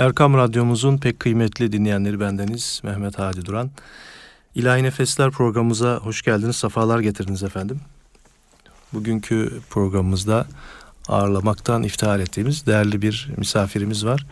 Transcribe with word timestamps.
Erkam 0.00 0.34
Radyomuzun 0.34 0.98
pek 0.98 1.20
kıymetli 1.20 1.72
dinleyenleri 1.72 2.20
bendeniz 2.20 2.80
Mehmet 2.84 3.18
Hadi 3.18 3.46
Duran. 3.46 3.70
İlahi 4.54 4.82
Nefesler 4.82 5.30
programımıza 5.30 5.96
hoş 5.96 6.22
geldiniz, 6.22 6.56
sefalar 6.56 7.00
getirdiniz 7.00 7.42
efendim. 7.42 7.80
Bugünkü 8.92 9.60
programımızda 9.70 10.46
ağırlamaktan 11.08 11.82
iftihar 11.82 12.18
ettiğimiz 12.18 12.66
değerli 12.66 13.02
bir 13.02 13.30
misafirimiz 13.36 14.06
var. 14.06 14.26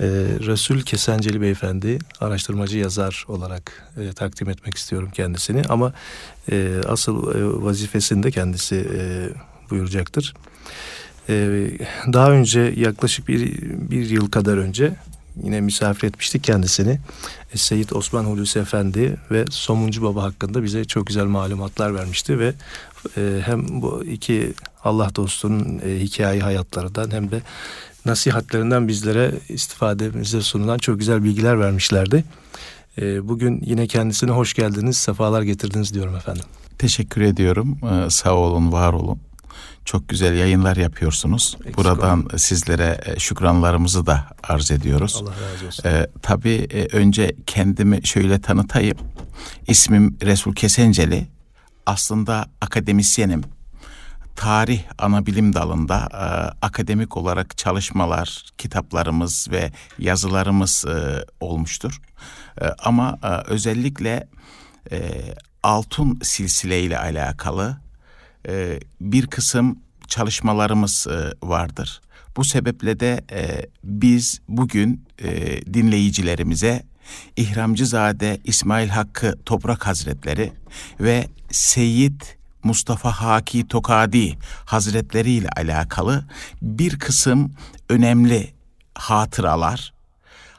Ee, 0.00 0.04
Resul 0.46 0.80
Kesenceli 0.80 1.40
Beyefendi, 1.40 1.98
araştırmacı 2.20 2.78
yazar 2.78 3.24
olarak 3.28 3.92
e, 4.00 4.12
takdim 4.12 4.50
etmek 4.50 4.76
istiyorum 4.76 5.10
kendisini. 5.14 5.62
Ama 5.68 5.92
e, 6.50 6.80
asıl 6.88 7.34
e, 7.34 7.64
vazifesinde 7.64 8.30
kendisi 8.30 8.76
e, 8.94 9.28
buyuracaktır. 9.70 10.34
Ee, 11.28 11.68
daha 12.12 12.30
önce 12.30 12.74
yaklaşık 12.76 13.28
bir, 13.28 13.56
bir 13.90 14.10
yıl 14.10 14.30
kadar 14.30 14.56
önce 14.56 14.92
yine 15.44 15.60
misafir 15.60 16.08
etmiştik 16.08 16.44
kendisini. 16.44 16.98
E, 17.54 17.58
Seyit 17.58 17.92
Osman 17.92 18.24
Hulusi 18.24 18.58
Efendi 18.58 19.16
ve 19.30 19.44
Somuncu 19.50 20.02
Baba 20.02 20.22
hakkında 20.22 20.62
bize 20.62 20.84
çok 20.84 21.06
güzel 21.06 21.24
malumatlar 21.24 21.94
vermişti 21.94 22.38
ve 22.38 22.54
e, 23.16 23.40
hem 23.44 23.82
bu 23.82 24.04
iki 24.04 24.52
Allah 24.84 25.10
dostunun 25.16 25.80
e, 25.86 25.98
hikaye 26.00 26.40
hayatlarından 26.40 27.10
hem 27.10 27.30
de 27.30 27.42
nasihatlerinden 28.04 28.88
bizlere 28.88 29.34
istifademize 29.48 30.40
sunulan 30.40 30.78
çok 30.78 30.98
güzel 30.98 31.24
bilgiler 31.24 31.60
vermişlerdi. 31.60 32.24
E, 32.98 33.28
bugün 33.28 33.62
yine 33.66 33.86
kendisine 33.86 34.30
hoş 34.30 34.54
geldiniz, 34.54 34.96
sefalar 34.96 35.42
getirdiniz 35.42 35.94
diyorum 35.94 36.16
efendim. 36.16 36.44
Teşekkür 36.78 37.20
ediyorum. 37.20 37.78
Ee, 37.82 38.10
sağ 38.10 38.34
olun, 38.34 38.72
var 38.72 38.92
olun. 38.92 39.18
Çok 39.86 40.08
güzel 40.08 40.34
yayınlar 40.36 40.76
yapıyorsunuz. 40.76 41.56
Eksik 41.60 41.76
Buradan 41.76 42.20
olun. 42.20 42.36
sizlere 42.36 43.00
e, 43.04 43.18
şükranlarımızı 43.18 44.06
da 44.06 44.26
arz 44.42 44.70
ediyoruz. 44.70 45.20
Allah 45.22 45.30
razı 45.30 45.66
olsun. 45.66 45.82
Ee, 45.88 46.06
tabii 46.22 46.66
e, 46.70 46.96
önce 46.96 47.36
kendimi 47.46 48.06
şöyle 48.06 48.40
tanıtayım. 48.40 48.98
İsmim 49.66 50.16
Resul 50.22 50.54
Kesenceli. 50.54 51.26
Aslında 51.86 52.46
akademisyenim. 52.60 53.42
Tarih 54.36 54.80
ana 54.98 55.26
bilim 55.26 55.54
dalında 55.54 56.08
e, 56.12 56.26
akademik 56.66 57.16
olarak 57.16 57.58
çalışmalar, 57.58 58.42
kitaplarımız 58.58 59.48
ve 59.50 59.72
yazılarımız 59.98 60.84
e, 60.84 61.24
olmuştur. 61.40 62.00
E, 62.60 62.64
ama 62.78 63.18
e, 63.22 63.28
özellikle 63.28 64.28
e, 64.92 64.98
altın 65.62 66.18
silsile 66.22 66.82
ile 66.82 66.98
alakalı 66.98 67.76
e, 68.48 68.80
bir 69.00 69.26
kısım 69.26 69.78
çalışmalarımız 70.08 71.06
e, 71.06 71.46
vardır. 71.46 72.00
Bu 72.36 72.44
sebeple 72.44 73.00
de 73.00 73.24
e, 73.30 73.66
biz 73.84 74.40
bugün 74.48 75.04
e, 75.18 75.60
dinleyicilerimize 75.74 76.82
İhramcızade 77.36 78.40
İsmail 78.44 78.88
Hakkı 78.88 79.38
Toprak 79.44 79.86
Hazretleri 79.86 80.52
ve 81.00 81.28
Seyyid 81.50 82.20
Mustafa 82.64 83.12
Haki 83.12 83.68
Tokadi 83.68 84.38
Hazretleri 84.64 85.30
ile 85.30 85.48
alakalı 85.48 86.24
bir 86.62 86.98
kısım 86.98 87.52
önemli 87.88 88.54
hatıralar, 88.94 89.92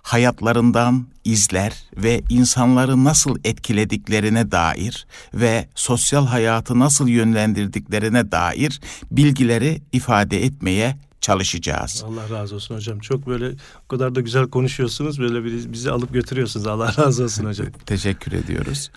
hayatlarından 0.07 1.07
izler 1.23 1.73
ve 1.97 2.21
insanları 2.29 3.03
nasıl 3.03 3.35
etkilediklerine 3.43 4.51
dair 4.51 5.07
ve 5.33 5.67
sosyal 5.75 6.27
hayatı 6.27 6.79
nasıl 6.79 7.07
yönlendirdiklerine 7.07 8.31
dair 8.31 8.81
bilgileri 9.11 9.81
ifade 9.91 10.43
etmeye 10.43 10.97
çalışacağız. 11.21 12.03
Allah 12.07 12.39
razı 12.39 12.55
olsun 12.55 12.75
hocam. 12.75 12.99
Çok 12.99 13.27
böyle 13.27 13.51
o 13.85 13.87
kadar 13.87 14.15
da 14.15 14.21
güzel 14.21 14.47
konuşuyorsunuz. 14.47 15.19
Böyle 15.19 15.43
bizi 15.73 15.91
alıp 15.91 16.13
götürüyorsunuz. 16.13 16.67
Allah 16.67 16.93
razı 16.97 17.23
olsun 17.23 17.45
hocam. 17.45 17.67
Teşekkür 17.85 18.31
ediyoruz. 18.31 18.91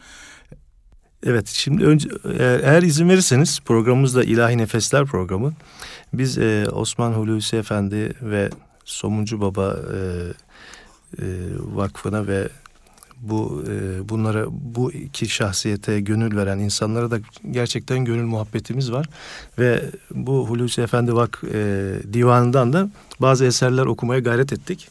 Evet 1.22 1.48
şimdi 1.48 1.84
önce 1.84 2.08
eğer, 2.38 2.82
izin 2.82 3.08
verirseniz 3.08 3.60
programımız 3.60 4.14
da 4.14 4.24
İlahi 4.24 4.58
Nefesler 4.58 5.06
programı. 5.06 5.52
Biz 6.12 6.38
e, 6.38 6.66
Osman 6.72 7.12
Hulusi 7.12 7.56
Efendi 7.56 8.12
ve 8.22 8.50
Somuncu 8.84 9.40
Baba 9.40 9.76
e, 9.94 9.98
e, 11.18 11.24
Vakfı'na 11.74 12.26
ve 12.26 12.48
bu 13.20 13.64
e, 13.68 14.08
bunlara 14.08 14.46
bu 14.50 14.92
iki 14.92 15.28
şahsiyete 15.28 16.00
gönül 16.00 16.36
veren 16.36 16.58
insanlara 16.58 17.10
da 17.10 17.18
gerçekten 17.50 18.04
gönül 18.04 18.24
muhabbetimiz 18.24 18.92
var 18.92 19.06
ve 19.58 19.82
bu 20.10 20.48
Hulusi 20.48 20.80
Efendi 20.80 21.14
Vak 21.14 21.42
e, 21.54 21.92
divanından 22.12 22.72
da 22.72 22.90
bazı 23.20 23.44
eserler 23.44 23.86
okumaya 23.86 24.20
gayret 24.20 24.52
ettik. 24.52 24.88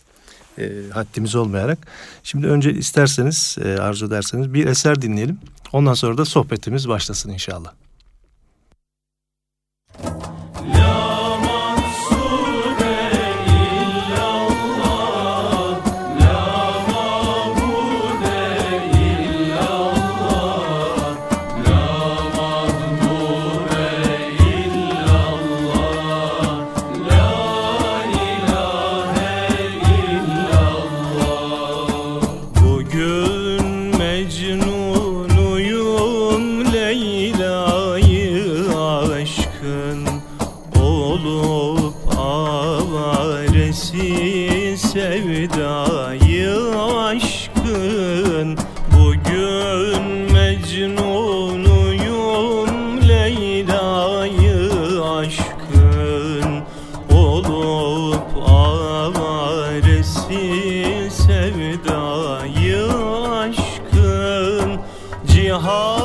E, 0.57 0.71
haddimiz 0.93 1.35
olmayarak. 1.35 1.79
Şimdi 2.23 2.47
önce 2.47 2.73
isterseniz 2.73 3.57
e, 3.63 3.77
arzu 3.77 4.07
ederseniz 4.07 4.53
bir 4.53 4.67
eser 4.67 5.01
dinleyelim. 5.01 5.39
Ondan 5.73 5.93
sonra 5.93 6.17
da 6.17 6.25
sohbetimiz 6.25 6.87
başlasın 6.87 7.29
inşallah. 7.29 7.71
çaresi 59.99 61.11
sevdayı 61.11 62.87
aşkın 63.39 64.79
cihan 65.27 65.98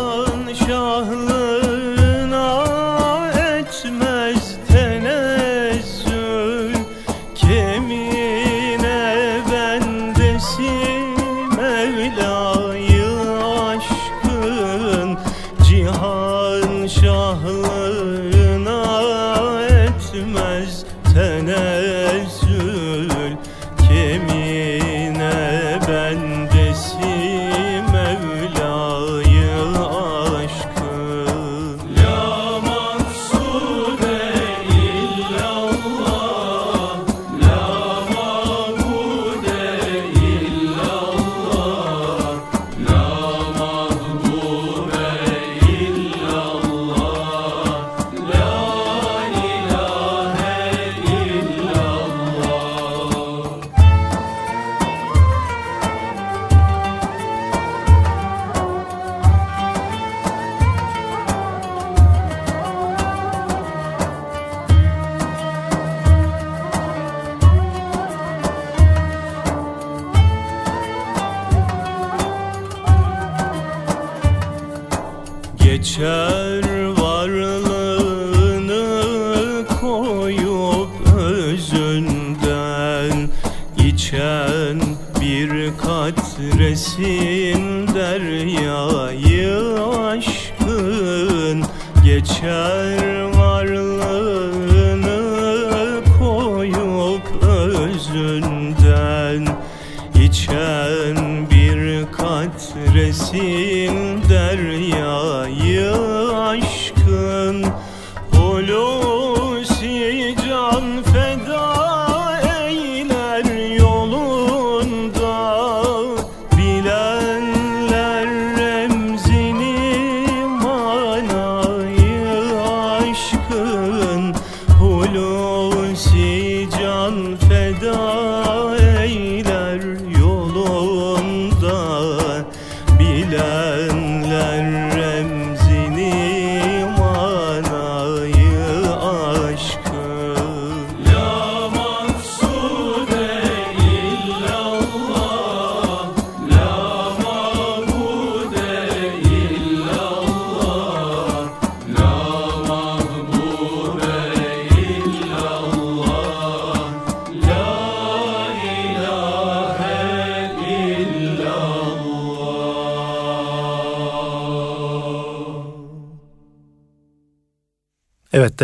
özünden 98.94 99.56
içen 100.22 101.50
bir 101.50 102.12
katresin 102.12 103.94
deryayı 104.28 105.92
aşkın 106.36 106.83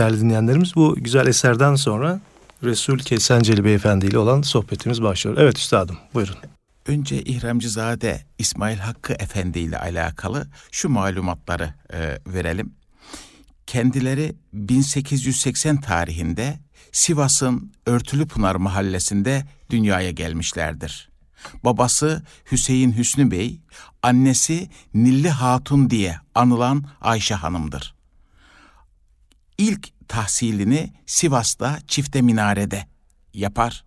değerli 0.00 0.20
dinleyenlerimiz 0.20 0.76
bu 0.76 0.94
güzel 0.96 1.26
eserden 1.26 1.74
sonra 1.74 2.20
Resul 2.62 2.98
Kesenceli 2.98 3.64
Beyefendi 3.64 4.06
ile 4.06 4.18
olan 4.18 4.42
sohbetimiz 4.42 5.02
başlıyor. 5.02 5.36
Evet 5.40 5.58
üstadım 5.58 5.98
buyurun. 6.14 6.36
Önce 6.86 7.22
İhramcızade 7.22 8.24
İsmail 8.38 8.78
Hakkı 8.78 9.12
Efendi 9.12 9.58
ile 9.58 9.78
alakalı 9.78 10.46
şu 10.70 10.88
malumatları 10.88 11.74
e, 11.92 12.18
verelim. 12.26 12.74
Kendileri 13.66 14.34
1880 14.52 15.80
tarihinde 15.80 16.58
Sivas'ın 16.92 17.72
Örtülüpınar 17.86 18.54
mahallesinde 18.54 19.44
dünyaya 19.70 20.10
gelmişlerdir. 20.10 21.10
Babası 21.64 22.22
Hüseyin 22.52 22.96
Hüsnü 22.96 23.30
Bey, 23.30 23.60
annesi 24.02 24.68
Nilli 24.94 25.30
Hatun 25.30 25.90
diye 25.90 26.16
anılan 26.34 26.84
Ayşe 27.00 27.34
Hanım'dır. 27.34 27.99
İlk 29.60 30.08
tahsilini 30.08 30.92
Sivas'ta 31.06 31.78
Çifte 31.86 32.22
Minare'de 32.22 32.86
yapar. 33.34 33.84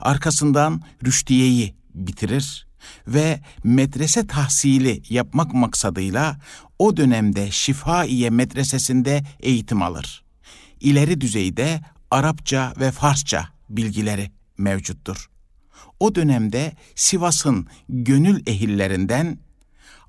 Arkasından 0.00 0.82
Rüşdiye'yi 1.04 1.74
bitirir 1.94 2.66
ve 3.06 3.40
medrese 3.64 4.26
tahsili 4.26 5.02
yapmak 5.08 5.54
maksadıyla 5.54 6.38
o 6.78 6.96
dönemde 6.96 7.50
Şifaiye 7.50 8.30
Medresesi'nde 8.30 9.22
eğitim 9.40 9.82
alır. 9.82 10.24
İleri 10.80 11.20
düzeyde 11.20 11.80
Arapça 12.10 12.72
ve 12.80 12.90
Farsça 12.90 13.48
bilgileri 13.70 14.30
mevcuttur. 14.58 15.30
O 16.00 16.14
dönemde 16.14 16.72
Sivas'ın 16.94 17.66
gönül 17.88 18.42
ehillerinden 18.46 19.38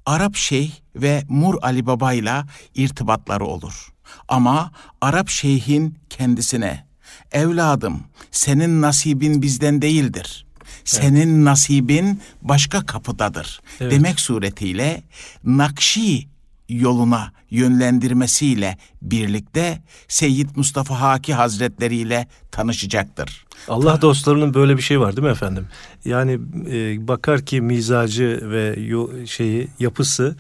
Arap 0.06 0.36
Şeyh 0.36 0.72
ve 0.96 1.24
Mur 1.30 1.56
Ali 1.62 1.86
Baba 1.86 2.14
ile 2.14 2.44
irtibatları 2.76 3.46
olur. 3.46 3.95
Ama 4.28 4.72
Arap 5.02 5.30
Şeyh'in 5.30 5.96
kendisine 6.10 6.86
evladım 7.32 8.04
senin 8.32 8.82
nasibin 8.82 9.42
bizden 9.42 9.82
değildir. 9.82 10.46
Senin 10.86 11.46
nasibin 11.46 12.22
başka 12.42 12.86
kapıdadır 12.86 13.62
Evet. 13.80 13.92
demek 13.92 14.20
suretiyle 14.20 15.04
Nakşi 15.44 16.28
yoluna 16.70 17.32
yönlendirmesiyle 17.52 18.78
birlikte 19.02 19.82
Seyyid 20.08 20.50
Mustafa 20.56 21.00
Haki 21.02 21.34
Hazretleri 21.34 21.96
ile 21.96 22.28
tanışacaktır. 22.52 23.46
Allah 23.68 24.02
dostlarının 24.02 24.54
böyle 24.54 24.78
bir 24.78 24.82
şey 24.82 25.00
var 25.00 25.16
değil 25.18 25.28
mi 25.28 25.32
efendim? 25.32 25.68
Yani 26.06 26.32
e, 26.72 27.08
bakar 27.08 27.46
ki 27.46 27.62
mizacı 27.62 28.40
ve 28.44 28.76
yo- 28.82 29.26
şeyi 29.26 29.68
yapısı 29.80 30.36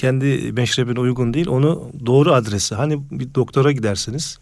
kendi 0.00 0.52
meşrebine 0.52 1.00
uygun 1.00 1.34
değil. 1.34 1.48
Onu 1.48 1.90
doğru 2.06 2.32
adresi. 2.32 2.74
Hani 2.74 3.02
bir 3.10 3.34
doktora 3.34 3.72
gidersiniz. 3.72 4.38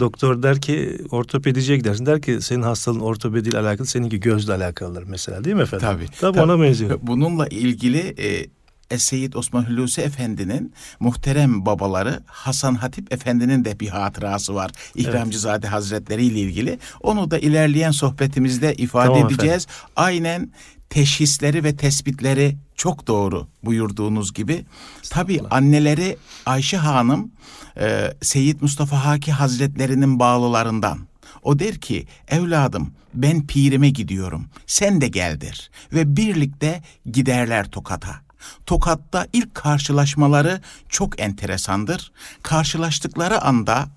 Doktor 0.00 0.42
der 0.42 0.60
ki 0.60 0.98
ortopediciye 1.10 1.78
gidersin. 1.78 2.06
Der 2.06 2.22
ki 2.22 2.38
senin 2.40 2.62
hastalığın 2.62 3.00
ortopediyle 3.00 3.58
alakalı 3.58 3.86
seninki 3.86 4.20
gözle 4.20 4.52
alakalıdır 4.52 5.02
mesela 5.02 5.44
değil 5.44 5.56
mi 5.56 5.62
efendim? 5.62 5.86
Tabii. 5.86 6.06
Tabii, 6.06 6.36
Tabii. 6.36 6.40
ona 6.40 6.62
benziyor. 6.62 6.98
Bununla 7.02 7.46
ilgili 7.46 8.14
e, 8.18 8.46
Es-Seyyid 8.90 9.34
Osman 9.34 9.64
Hulusi 9.70 10.00
Efendi'nin 10.00 10.72
muhterem 11.00 11.66
babaları 11.66 12.20
Hasan 12.26 12.74
Hatip 12.74 13.12
Efendi'nin 13.12 13.64
de 13.64 13.80
bir 13.80 13.88
hatırası 13.88 14.54
var. 14.54 14.70
İhramcızade 14.94 15.66
Hazretleri 15.68 16.24
ile 16.24 16.40
ilgili. 16.40 16.78
Onu 17.00 17.30
da 17.30 17.38
ilerleyen 17.38 17.90
sohbetimizde 17.90 18.74
ifade 18.74 19.06
Tamam 19.06 19.26
edeceğiz. 19.26 19.66
Aynen 19.96 20.50
teşhisleri 20.90 21.64
ve 21.64 21.76
tespitleri 21.76 22.56
çok 22.76 23.06
doğru 23.06 23.48
buyurduğunuz 23.64 24.34
gibi. 24.34 24.64
Tabii 25.10 25.40
anneleri 25.50 26.16
Ayşe 26.46 26.76
Hanım 26.76 27.32
e, 27.76 28.14
Seyyid 28.22 28.60
Mustafa 28.60 29.04
Haki 29.04 29.32
Hazretlerinin 29.32 30.18
bağlılarından. 30.18 30.98
O 31.42 31.58
der 31.58 31.74
ki 31.74 32.06
evladım 32.28 32.92
ben 33.14 33.46
pirime 33.46 33.90
gidiyorum 33.90 34.46
sen 34.66 35.00
de 35.00 35.08
geldir 35.08 35.70
ve 35.92 36.16
birlikte 36.16 36.82
giderler 37.12 37.70
Tokat'a. 37.70 38.24
Tokat'ta 38.66 39.26
ilk 39.32 39.54
karşılaşmaları 39.54 40.60
çok 40.88 41.20
enteresandır. 41.20 42.12
Karşılaştıkları 42.42 43.42
anda 43.42 43.88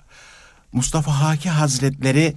Mustafa 0.71 1.21
Haki 1.21 1.49
Hazretleri 1.49 2.35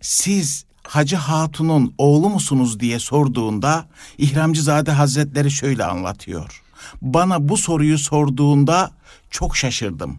siz 0.00 0.64
Hacı 0.82 1.16
Hatun'un 1.16 1.94
oğlu 1.98 2.30
musunuz 2.30 2.80
diye 2.80 2.98
sorduğunda 2.98 3.88
İhramcızade 4.18 4.90
Hazretleri 4.90 5.50
şöyle 5.50 5.84
anlatıyor. 5.84 6.62
Bana 7.02 7.48
bu 7.48 7.56
soruyu 7.56 7.98
sorduğunda 7.98 8.92
çok 9.30 9.56
şaşırdım. 9.56 10.18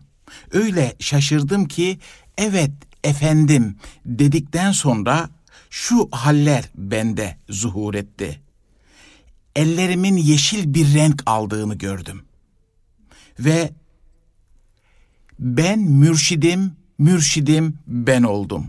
Öyle 0.51 0.95
şaşırdım 0.99 1.67
ki 1.67 1.99
evet 2.37 2.71
efendim 3.03 3.77
dedikten 4.05 4.71
sonra 4.71 5.29
şu 5.69 6.09
haller 6.11 6.69
bende 6.75 7.37
zuhur 7.49 7.93
etti. 7.93 8.41
Ellerimin 9.55 10.17
yeşil 10.17 10.73
bir 10.73 10.93
renk 10.93 11.23
aldığını 11.25 11.75
gördüm. 11.75 12.23
Ve 13.39 13.73
ben 15.39 15.79
mürşidim, 15.79 16.75
mürşidim 16.97 17.79
ben 17.87 18.23
oldum. 18.23 18.67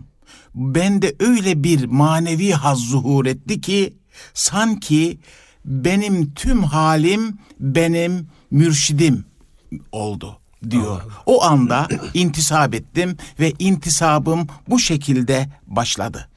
Bende 0.55 1.15
öyle 1.21 1.65
bir 1.65 1.85
manevi 1.85 2.53
haz 2.53 2.79
zuhur 2.79 3.27
etti 3.27 3.61
ki 3.61 3.95
sanki 4.35 5.19
benim 5.65 6.35
tüm 6.35 6.63
halim 6.63 7.39
benim 7.61 8.29
mürşidim 8.51 9.25
oldu 9.93 10.39
diyor. 10.71 11.03
O 11.27 11.45
anda 11.45 11.89
intisap 12.15 12.75
ettim 12.75 13.17
ve 13.41 13.53
intisabım 13.59 14.47
bu 14.69 14.79
şekilde 14.79 15.49
başladı. 15.67 16.29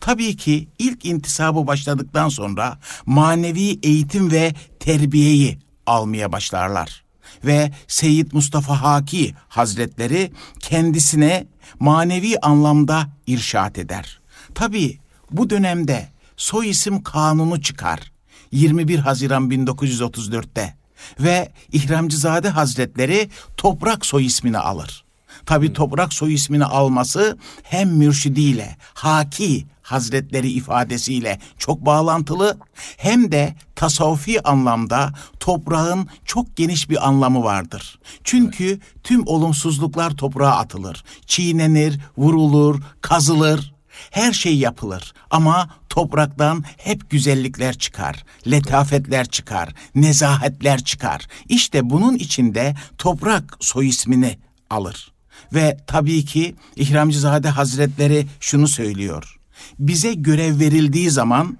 Tabii 0.00 0.36
ki 0.36 0.68
ilk 0.78 1.04
intisabı 1.04 1.66
başladıktan 1.66 2.28
sonra 2.28 2.78
manevi 3.06 3.78
eğitim 3.82 4.30
ve 4.30 4.54
terbiyeyi 4.80 5.58
almaya 5.86 6.32
başlarlar. 6.32 7.04
Ve 7.44 7.72
Seyyid 7.88 8.32
Mustafa 8.32 8.82
Haki 8.82 9.34
Hazretleri 9.48 10.32
kendisine 10.60 11.46
manevi 11.80 12.38
anlamda 12.38 13.08
irşat 13.26 13.78
eder. 13.78 14.20
Tabii 14.54 14.98
bu 15.30 15.50
dönemde 15.50 16.08
soy 16.36 16.70
isim 16.70 17.02
kanunu 17.02 17.62
çıkar. 17.62 18.12
21 18.52 18.98
Haziran 18.98 19.50
1934'te 19.50 20.74
ve 21.20 21.52
İhramcızade 21.72 22.48
Hazretleri 22.48 23.30
toprak 23.56 24.06
soy 24.06 24.26
ismini 24.26 24.58
alır. 24.58 25.04
Tabi 25.46 25.72
toprak 25.72 26.12
soy 26.12 26.34
ismini 26.34 26.64
alması 26.64 27.38
hem 27.62 27.90
mürşidiyle 27.90 28.76
Haki 28.94 29.66
Hazretleri 29.88 30.50
ifadesiyle 30.50 31.38
çok 31.58 31.86
bağlantılı 31.86 32.58
hem 32.96 33.32
de 33.32 33.54
tasavvufi 33.74 34.48
anlamda 34.48 35.12
toprağın 35.40 36.08
çok 36.24 36.56
geniş 36.56 36.90
bir 36.90 37.08
anlamı 37.08 37.44
vardır. 37.44 37.98
Çünkü 38.24 38.80
tüm 39.04 39.26
olumsuzluklar 39.26 40.10
toprağa 40.10 40.56
atılır. 40.56 41.04
Çiğnenir, 41.26 42.00
vurulur, 42.16 42.82
kazılır. 43.00 43.74
Her 44.10 44.32
şey 44.32 44.58
yapılır 44.58 45.12
ama 45.30 45.70
topraktan 45.88 46.64
hep 46.76 47.10
güzellikler 47.10 47.78
çıkar, 47.78 48.24
letafetler 48.50 49.28
çıkar, 49.28 49.74
nezahetler 49.94 50.84
çıkar. 50.84 51.26
İşte 51.48 51.90
bunun 51.90 52.14
içinde 52.14 52.74
toprak 52.98 53.56
soy 53.60 53.88
ismini 53.88 54.38
alır. 54.70 55.12
Ve 55.54 55.76
tabii 55.86 56.24
ki 56.24 56.56
İhramcızade 56.76 57.48
Hazretleri 57.48 58.26
şunu 58.40 58.68
söylüyor. 58.68 59.37
Bize 59.78 60.14
görev 60.14 60.60
verildiği 60.60 61.10
zaman 61.10 61.58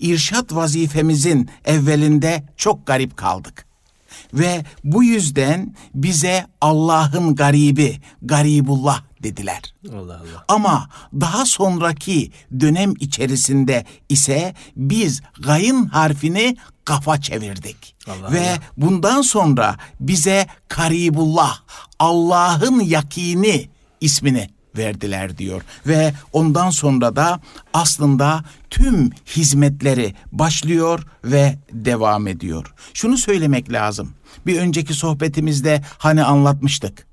irşat 0.00 0.54
vazifemizin 0.54 1.50
evvelinde 1.64 2.44
çok 2.56 2.86
garip 2.86 3.16
kaldık. 3.16 3.68
Ve 4.34 4.64
bu 4.84 5.04
yüzden 5.04 5.74
bize 5.94 6.46
Allah'ın 6.60 7.34
garibi, 7.34 8.00
garibullah 8.22 9.02
dediler. 9.22 9.74
Allah 9.92 10.14
Allah. 10.14 10.44
Ama 10.48 10.88
daha 11.20 11.44
sonraki 11.46 12.32
dönem 12.60 12.94
içerisinde 13.00 13.84
ise 14.08 14.54
biz 14.76 15.22
gayın 15.40 15.86
harfini 15.86 16.56
kafa 16.84 17.20
çevirdik. 17.20 17.96
Allah 18.08 18.32
Ve 18.32 18.50
Allah. 18.50 18.58
bundan 18.76 19.22
sonra 19.22 19.76
bize 20.00 20.46
Karibullah, 20.68 21.58
Allah'ın 21.98 22.80
yakini 22.80 23.68
ismini 24.00 24.50
verdiler 24.78 25.38
diyor. 25.38 25.62
Ve 25.86 26.14
ondan 26.32 26.70
sonra 26.70 27.16
da 27.16 27.40
aslında 27.74 28.44
tüm 28.70 29.10
hizmetleri 29.36 30.14
başlıyor 30.32 31.06
ve 31.24 31.58
devam 31.72 32.26
ediyor. 32.26 32.74
Şunu 32.94 33.18
söylemek 33.18 33.72
lazım. 33.72 34.14
Bir 34.46 34.60
önceki 34.60 34.94
sohbetimizde 34.94 35.82
hani 35.98 36.24
anlatmıştık. 36.24 37.06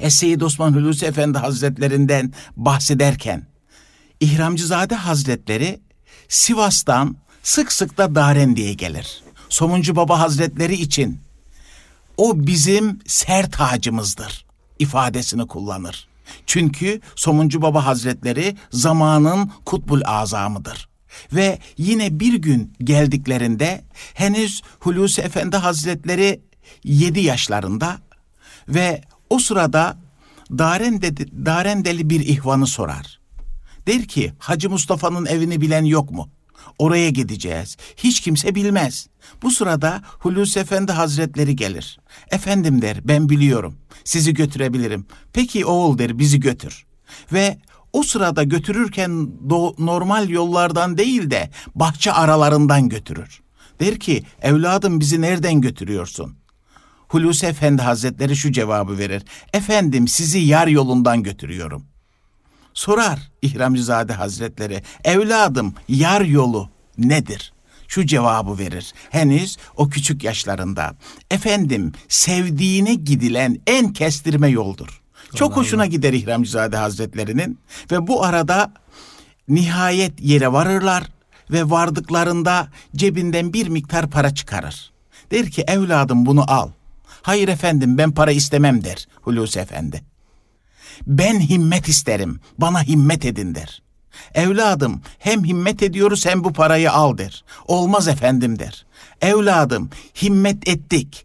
Es-Seyyid 0.00 0.40
Osman 0.40 0.72
Hulusi 0.72 1.06
Efendi 1.06 1.38
Hazretlerinden 1.38 2.32
bahsederken 2.56 3.46
İhramcızade 4.20 4.94
Hazretleri 4.94 5.80
Sivas'tan 6.28 7.16
sık 7.42 7.72
sık 7.72 7.98
da 7.98 8.14
Darendi'ye 8.14 8.74
gelir. 8.74 9.22
Somuncu 9.48 9.96
Baba 9.96 10.20
Hazretleri 10.20 10.74
için 10.74 11.20
o 12.16 12.46
bizim 12.46 12.98
ser 13.06 13.50
tacımızdır 13.50 14.46
ifadesini 14.78 15.46
kullanır. 15.46 16.08
Çünkü 16.46 17.00
Somuncu 17.16 17.62
Baba 17.62 17.86
Hazretleri 17.86 18.56
zamanın 18.70 19.50
kutbul 19.64 20.00
azamıdır. 20.04 20.88
Ve 21.32 21.58
yine 21.76 22.20
bir 22.20 22.34
gün 22.34 22.72
geldiklerinde 22.80 23.84
henüz 24.14 24.62
Hulusi 24.80 25.20
Efendi 25.20 25.56
Hazretleri 25.56 26.40
7 26.84 27.20
yaşlarında 27.20 27.98
ve 28.68 29.02
o 29.30 29.38
sırada 29.38 29.96
Darende, 30.50 31.16
Darendeli 31.46 32.10
bir 32.10 32.20
ihvanı 32.20 32.66
sorar. 32.66 33.20
Der 33.86 34.04
ki 34.04 34.32
Hacı 34.38 34.70
Mustafa'nın 34.70 35.26
evini 35.26 35.60
bilen 35.60 35.84
yok 35.84 36.10
mu? 36.10 36.28
Oraya 36.78 37.10
gideceğiz. 37.10 37.76
Hiç 37.96 38.20
kimse 38.20 38.54
bilmez. 38.54 39.06
Bu 39.42 39.50
sırada 39.50 40.02
Hulusi 40.04 40.60
Efendi 40.60 40.92
Hazretleri 40.92 41.56
gelir. 41.56 42.00
Efendim 42.30 42.82
der 42.82 43.08
ben 43.08 43.28
biliyorum. 43.28 43.78
Sizi 44.04 44.34
götürebilirim. 44.34 45.06
Peki 45.32 45.66
oğul 45.66 45.98
der 45.98 46.18
bizi 46.18 46.40
götür. 46.40 46.86
Ve 47.32 47.58
o 47.92 48.02
sırada 48.02 48.42
götürürken 48.42 49.28
normal 49.78 50.28
yollardan 50.28 50.98
değil 50.98 51.30
de 51.30 51.50
bahçe 51.74 52.12
aralarından 52.12 52.88
götürür. 52.88 53.40
Der 53.80 53.98
ki 53.98 54.24
evladım 54.42 55.00
bizi 55.00 55.20
nereden 55.20 55.60
götürüyorsun? 55.60 56.36
Hulusi 57.08 57.46
Efendi 57.46 57.82
Hazretleri 57.82 58.36
şu 58.36 58.52
cevabı 58.52 58.98
verir. 58.98 59.22
Efendim 59.52 60.08
sizi 60.08 60.38
yar 60.38 60.66
yolundan 60.66 61.22
götürüyorum. 61.22 61.84
Sorar 62.74 63.30
İhramcızade 63.42 64.12
Hazretleri, 64.12 64.82
evladım 65.04 65.74
yar 65.88 66.20
yolu 66.20 66.70
nedir? 66.98 67.52
Şu 67.92 68.06
cevabı 68.06 68.58
verir. 68.58 68.94
Henüz 69.10 69.56
o 69.76 69.88
küçük 69.88 70.24
yaşlarında. 70.24 70.94
Efendim 71.30 71.92
sevdiğine 72.08 72.94
gidilen 72.94 73.60
en 73.66 73.92
kestirme 73.92 74.48
yoldur. 74.48 75.02
Çok 75.34 75.56
hoşuna 75.56 75.86
gider 75.86 76.12
İhramcızade 76.12 76.76
Hazretlerinin 76.76 77.58
ve 77.90 78.06
bu 78.06 78.24
arada 78.24 78.72
nihayet 79.48 80.20
yere 80.20 80.52
varırlar 80.52 81.04
ve 81.50 81.70
vardıklarında 81.70 82.68
cebinden 82.96 83.52
bir 83.52 83.68
miktar 83.68 84.10
para 84.10 84.34
çıkarır. 84.34 84.92
Der 85.30 85.50
ki 85.50 85.64
evladım 85.68 86.26
bunu 86.26 86.50
al. 86.50 86.70
Hayır 87.22 87.48
efendim 87.48 87.98
ben 87.98 88.12
para 88.12 88.30
istemem 88.30 88.84
der 88.84 89.08
Hulusi 89.22 89.58
Efendi. 89.58 90.02
Ben 91.06 91.40
himmet 91.40 91.88
isterim, 91.88 92.40
bana 92.58 92.82
himmet 92.82 93.24
edin 93.24 93.54
der. 93.54 93.82
Evladım 94.34 95.00
hem 95.18 95.44
himmet 95.44 95.82
ediyoruz 95.82 96.26
hem 96.26 96.44
bu 96.44 96.52
parayı 96.52 96.92
al 96.92 97.18
der. 97.18 97.44
Olmaz 97.68 98.08
efendim 98.08 98.58
der. 98.58 98.86
Evladım 99.20 99.90
himmet 100.22 100.68
ettik. 100.68 101.24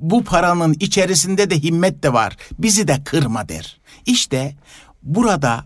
Bu 0.00 0.24
paranın 0.24 0.76
içerisinde 0.80 1.50
de 1.50 1.62
himmet 1.62 2.02
de 2.02 2.12
var. 2.12 2.36
Bizi 2.58 2.88
de 2.88 3.04
kırma 3.04 3.48
der. 3.48 3.80
İşte 4.06 4.54
burada 5.02 5.64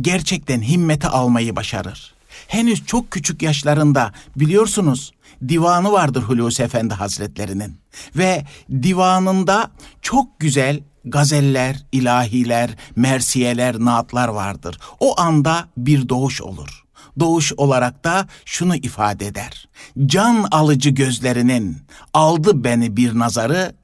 gerçekten 0.00 0.62
himmeti 0.62 1.08
almayı 1.08 1.56
başarır. 1.56 2.14
Henüz 2.48 2.86
çok 2.86 3.10
küçük 3.10 3.42
yaşlarında 3.42 4.12
biliyorsunuz 4.36 5.12
divanı 5.48 5.92
vardır 5.92 6.22
Hulusi 6.22 6.62
Efendi 6.62 6.94
Hazretlerinin 6.94 7.76
ve 8.16 8.44
divanında 8.82 9.70
çok 10.02 10.40
güzel 10.40 10.80
gazeller, 11.04 11.86
ilahiler, 11.92 12.70
mersiyeler, 12.96 13.76
naatlar 13.78 14.28
vardır. 14.28 14.78
O 15.00 15.20
anda 15.20 15.68
bir 15.76 16.08
doğuş 16.08 16.42
olur. 16.42 16.84
Doğuş 17.20 17.52
olarak 17.56 18.04
da 18.04 18.28
şunu 18.44 18.76
ifade 18.76 19.26
eder. 19.26 19.68
Can 20.06 20.46
alıcı 20.50 20.90
gözlerinin 20.90 21.76
aldı 22.14 22.64
beni 22.64 22.96
bir 22.96 23.18
nazarı, 23.18 23.74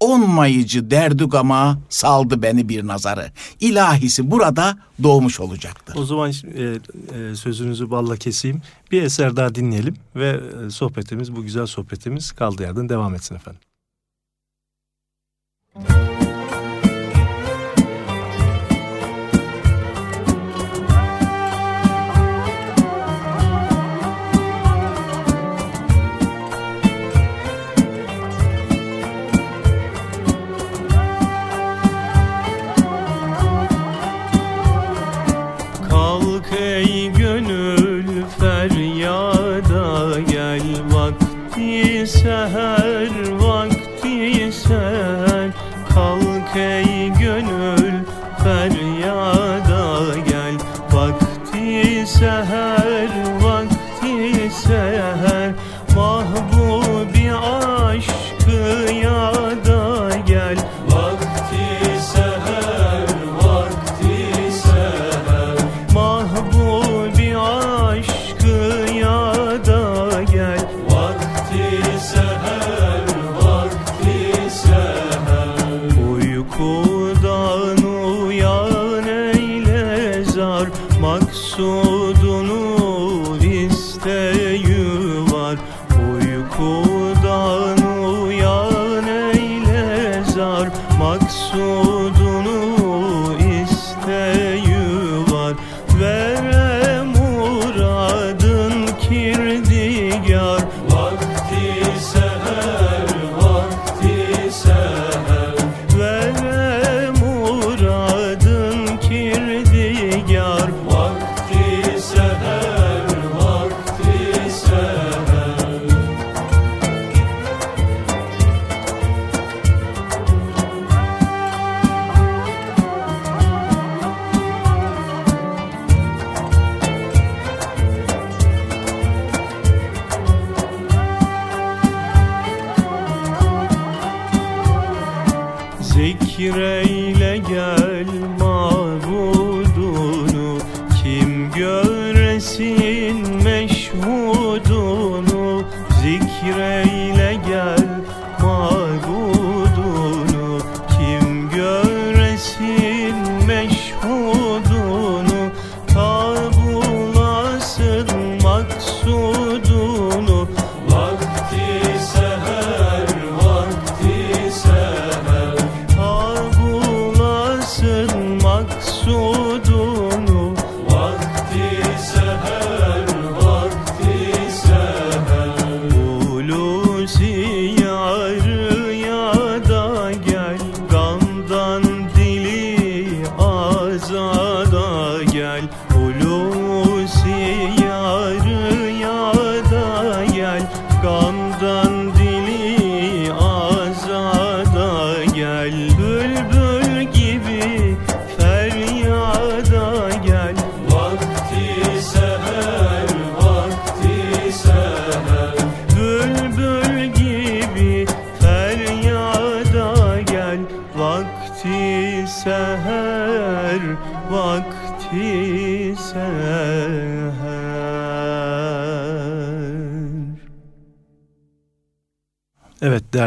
onmayıcı 0.00 0.90
derdugama 0.90 1.78
saldı 1.88 2.42
beni 2.42 2.68
bir 2.68 2.86
nazarı. 2.86 3.32
İlahisi 3.60 4.30
burada 4.30 4.78
doğmuş 5.02 5.40
olacaktır. 5.40 5.96
O 5.98 6.04
zaman 6.04 6.30
e, 6.30 6.34
e, 7.18 7.34
sözünüzü 7.34 7.90
balla 7.90 8.16
keseyim. 8.16 8.62
Bir 8.92 9.02
eser 9.02 9.36
daha 9.36 9.54
dinleyelim 9.54 9.96
ve 10.16 10.40
e, 10.66 10.70
sohbetimiz, 10.70 11.36
bu 11.36 11.42
güzel 11.42 11.66
sohbetimiz 11.66 12.32
kaldığı 12.32 12.62
yerden 12.62 12.88
devam 12.88 13.14
etsin 13.14 13.34
efendim. 13.34 13.60
जहाँ 42.48 42.87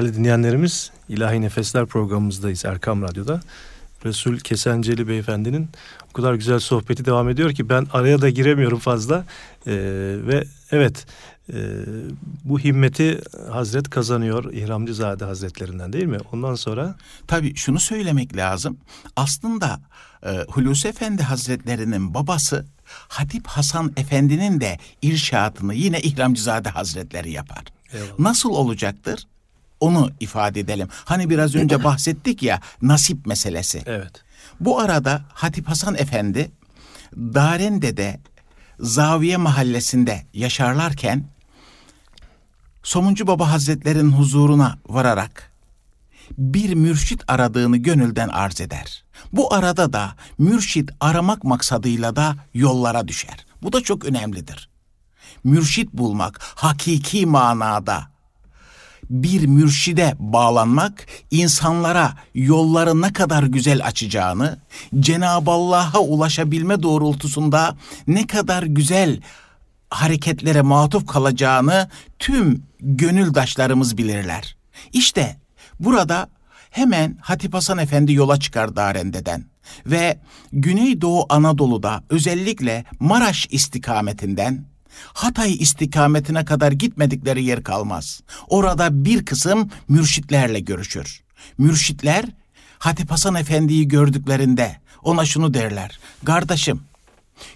değerli 0.01 0.15
dinleyenlerimiz 0.15 0.91
İlahi 1.09 1.41
Nefesler 1.41 1.85
programımızdayız 1.85 2.65
Erkam 2.65 3.01
Radyo'da. 3.01 3.41
Resul 4.05 4.37
Kesenceli 4.37 5.07
Beyefendinin 5.07 5.69
o 6.09 6.13
kadar 6.13 6.33
güzel 6.33 6.59
sohbeti 6.59 7.05
devam 7.05 7.29
ediyor 7.29 7.53
ki 7.53 7.69
ben 7.69 7.87
araya 7.93 8.21
da 8.21 8.29
giremiyorum 8.29 8.79
fazla. 8.79 9.25
Ee, 9.67 9.73
ve 10.27 10.43
evet 10.71 11.05
e, 11.53 11.57
bu 12.43 12.59
himmeti 12.59 13.21
Hazret 13.51 13.89
kazanıyor 13.89 14.53
İhramcızade 14.53 15.25
Hazretlerinden 15.25 15.93
değil 15.93 16.05
mi? 16.05 16.17
Ondan 16.31 16.55
sonra 16.55 16.95
Tabii 17.27 17.55
şunu 17.55 17.79
söylemek 17.79 18.35
lazım. 18.35 18.77
Aslında 19.15 19.79
e, 20.25 20.29
Hulusi 20.49 20.87
Efendi 20.87 21.23
Hazretlerinin 21.23 22.13
babası 22.13 22.65
Hatip 22.87 23.47
Hasan 23.47 23.93
Efendi'nin 23.97 24.61
de 24.61 24.77
irşatını 25.01 25.73
yine 25.73 26.01
İhramcızade 26.01 26.69
Hazretleri 26.69 27.31
yapar. 27.31 27.63
Eyvallah. 27.93 28.19
Nasıl 28.19 28.49
olacaktır? 28.49 29.27
Onu 29.81 30.09
ifade 30.19 30.59
edelim. 30.59 30.87
Hani 31.05 31.29
biraz 31.29 31.55
önce 31.55 31.83
bahsettik 31.83 32.43
ya 32.43 32.61
nasip 32.81 33.25
meselesi. 33.25 33.83
evet 33.85 34.23
Bu 34.59 34.79
arada 34.79 35.21
Hatip 35.33 35.67
Hasan 35.67 35.95
Efendi 35.95 36.51
Darende'de 37.15 38.19
Zaviye 38.79 39.37
mahallesinde 39.37 40.25
yaşarlarken 40.33 41.23
Somuncu 42.83 43.27
Baba 43.27 43.51
Hazretlerinin 43.51 44.11
huzuruna 44.11 44.77
vararak 44.87 45.51
bir 46.37 46.73
mürşit 46.73 47.23
aradığını 47.27 47.77
gönülden 47.77 48.29
arz 48.29 48.61
eder. 48.61 49.03
Bu 49.33 49.53
arada 49.53 49.93
da 49.93 50.15
mürşit 50.37 50.89
aramak 50.99 51.43
maksadıyla 51.43 52.15
da 52.15 52.35
yollara 52.53 53.07
düşer. 53.07 53.45
Bu 53.63 53.73
da 53.73 53.81
çok 53.81 54.05
önemlidir. 54.05 54.69
Mürşit 55.43 55.93
bulmak 55.93 56.39
hakiki 56.41 57.25
manada 57.25 58.10
bir 59.11 59.45
mürşide 59.45 60.15
bağlanmak 60.19 61.07
insanlara 61.31 62.13
yolları 62.35 63.01
ne 63.01 63.13
kadar 63.13 63.43
güzel 63.43 63.85
açacağını, 63.85 64.59
Cenab-ı 64.99 65.51
Allah'a 65.51 65.99
ulaşabilme 65.99 66.83
doğrultusunda 66.83 67.77
ne 68.07 68.27
kadar 68.27 68.63
güzel 68.63 69.19
hareketlere 69.89 70.61
matuf 70.61 71.07
kalacağını 71.07 71.89
tüm 72.19 72.63
gönüldaşlarımız 72.79 73.97
bilirler. 73.97 74.57
İşte 74.93 75.37
burada 75.79 76.29
hemen 76.69 77.17
Hatip 77.21 77.53
Hasan 77.53 77.77
Efendi 77.77 78.13
yola 78.13 78.39
çıkar 78.39 78.75
Darende'den 78.75 79.45
ve 79.85 80.19
Güneydoğu 80.53 81.25
Anadolu'da 81.29 82.03
özellikle 82.09 82.85
Maraş 82.99 83.47
istikametinden 83.51 84.70
Hatay 85.03 85.53
istikametine 85.53 86.45
kadar 86.45 86.71
gitmedikleri 86.71 87.43
yer 87.43 87.63
kalmaz. 87.63 88.21
Orada 88.47 89.05
bir 89.05 89.25
kısım 89.25 89.69
mürşitlerle 89.87 90.59
görüşür. 90.59 91.21
Mürşitler 91.57 92.25
Hatip 92.79 93.11
Hasan 93.11 93.35
Efendi'yi 93.35 93.87
gördüklerinde 93.87 94.77
ona 95.03 95.25
şunu 95.25 95.53
derler. 95.53 95.99
Kardeşim 96.25 96.81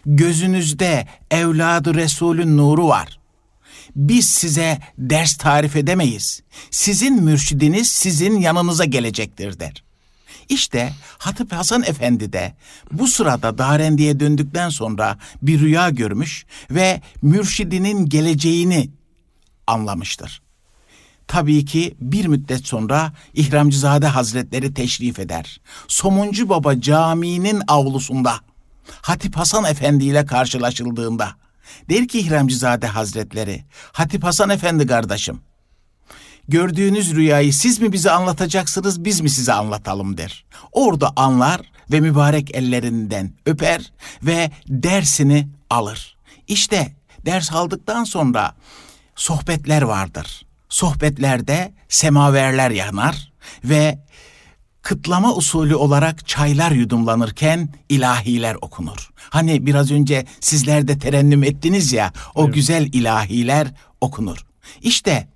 gözünüzde 0.06 1.08
evladı 1.32 1.95
Resulün 1.95 2.58
nuru 2.58 2.88
var. 2.88 3.19
Biz 3.95 4.30
size 4.30 4.80
ders 4.98 5.38
tarif 5.38 5.76
edemeyiz. 5.76 6.41
Sizin 6.71 7.24
mürşidiniz 7.24 7.89
sizin 7.89 8.39
yanınıza 8.39 8.86
gelecektir 8.86 9.60
der. 9.60 9.85
İşte 10.49 10.93
Hatip 11.17 11.51
Hasan 11.51 11.84
Efendi 11.84 12.34
de 12.34 12.53
bu 12.91 13.08
sırada 13.08 13.58
Darendi'ye 13.58 14.19
döndükten 14.19 14.69
sonra 14.69 15.17
bir 15.41 15.60
rüya 15.60 15.89
görmüş 15.89 16.45
ve 16.71 17.01
mürşidinin 17.21 18.05
geleceğini 18.05 18.89
anlamıştır. 19.67 20.41
Tabii 21.27 21.65
ki 21.65 21.95
bir 21.99 22.25
müddet 22.25 22.67
sonra 22.67 23.13
İhramcızade 23.34 24.08
Hazretleri 24.08 24.73
teşrif 24.73 25.19
eder. 25.19 25.62
Somuncu 25.88 26.49
Baba 26.49 26.81
Camii'nin 26.81 27.62
avlusunda 27.67 28.39
Hatip 29.01 29.38
Hasan 29.38 29.63
Efendi 29.63 30.05
ile 30.05 30.25
karşılaşıldığında 30.25 31.36
der 31.89 32.08
ki 32.08 32.19
İhramcızade 32.19 32.88
Hazretleri, 32.88 33.63
Hatip 33.91 34.23
Hasan 34.23 34.49
Efendi 34.49 34.88
kardeşim, 34.88 35.41
gördüğünüz 36.47 37.15
rüyayı 37.15 37.53
siz 37.53 37.81
mi 37.81 37.91
bize 37.91 38.12
anlatacaksınız, 38.12 39.05
biz 39.05 39.21
mi 39.21 39.29
size 39.29 39.53
anlatalım 39.53 40.17
der. 40.17 40.45
Orada 40.71 41.13
anlar 41.15 41.62
ve 41.91 41.99
mübarek 41.99 42.55
ellerinden 42.55 43.34
öper 43.45 43.91
ve 44.23 44.51
dersini 44.67 45.47
alır. 45.69 46.17
İşte 46.47 46.95
ders 47.25 47.51
aldıktan 47.51 48.03
sonra 48.03 48.55
sohbetler 49.15 49.81
vardır. 49.81 50.45
Sohbetlerde 50.69 51.73
semaverler 51.89 52.71
yanar 52.71 53.31
ve 53.63 53.99
kıtlama 54.81 55.34
usulü 55.36 55.75
olarak 55.75 56.27
çaylar 56.27 56.71
yudumlanırken 56.71 57.69
ilahiler 57.89 58.55
okunur. 58.62 59.12
Hani 59.29 59.65
biraz 59.65 59.91
önce 59.91 60.25
sizler 60.39 60.88
de 60.88 60.99
terennüm 60.99 61.43
ettiniz 61.43 61.93
ya 61.93 62.13
o 62.36 62.43
Evet. 62.43 62.53
güzel 62.53 62.89
ilahiler 62.93 63.67
okunur. 64.01 64.45
İşte 64.81 65.27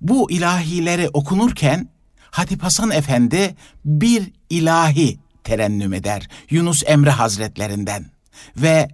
bu 0.00 0.30
ilahileri 0.30 1.08
okunurken 1.08 1.88
Hatip 2.30 2.62
Hasan 2.62 2.90
Efendi 2.90 3.56
bir 3.84 4.32
ilahi 4.50 5.18
terennüm 5.44 5.92
eder 5.92 6.28
Yunus 6.50 6.82
Emre 6.86 7.10
Hazretlerinden 7.10 8.10
ve 8.56 8.88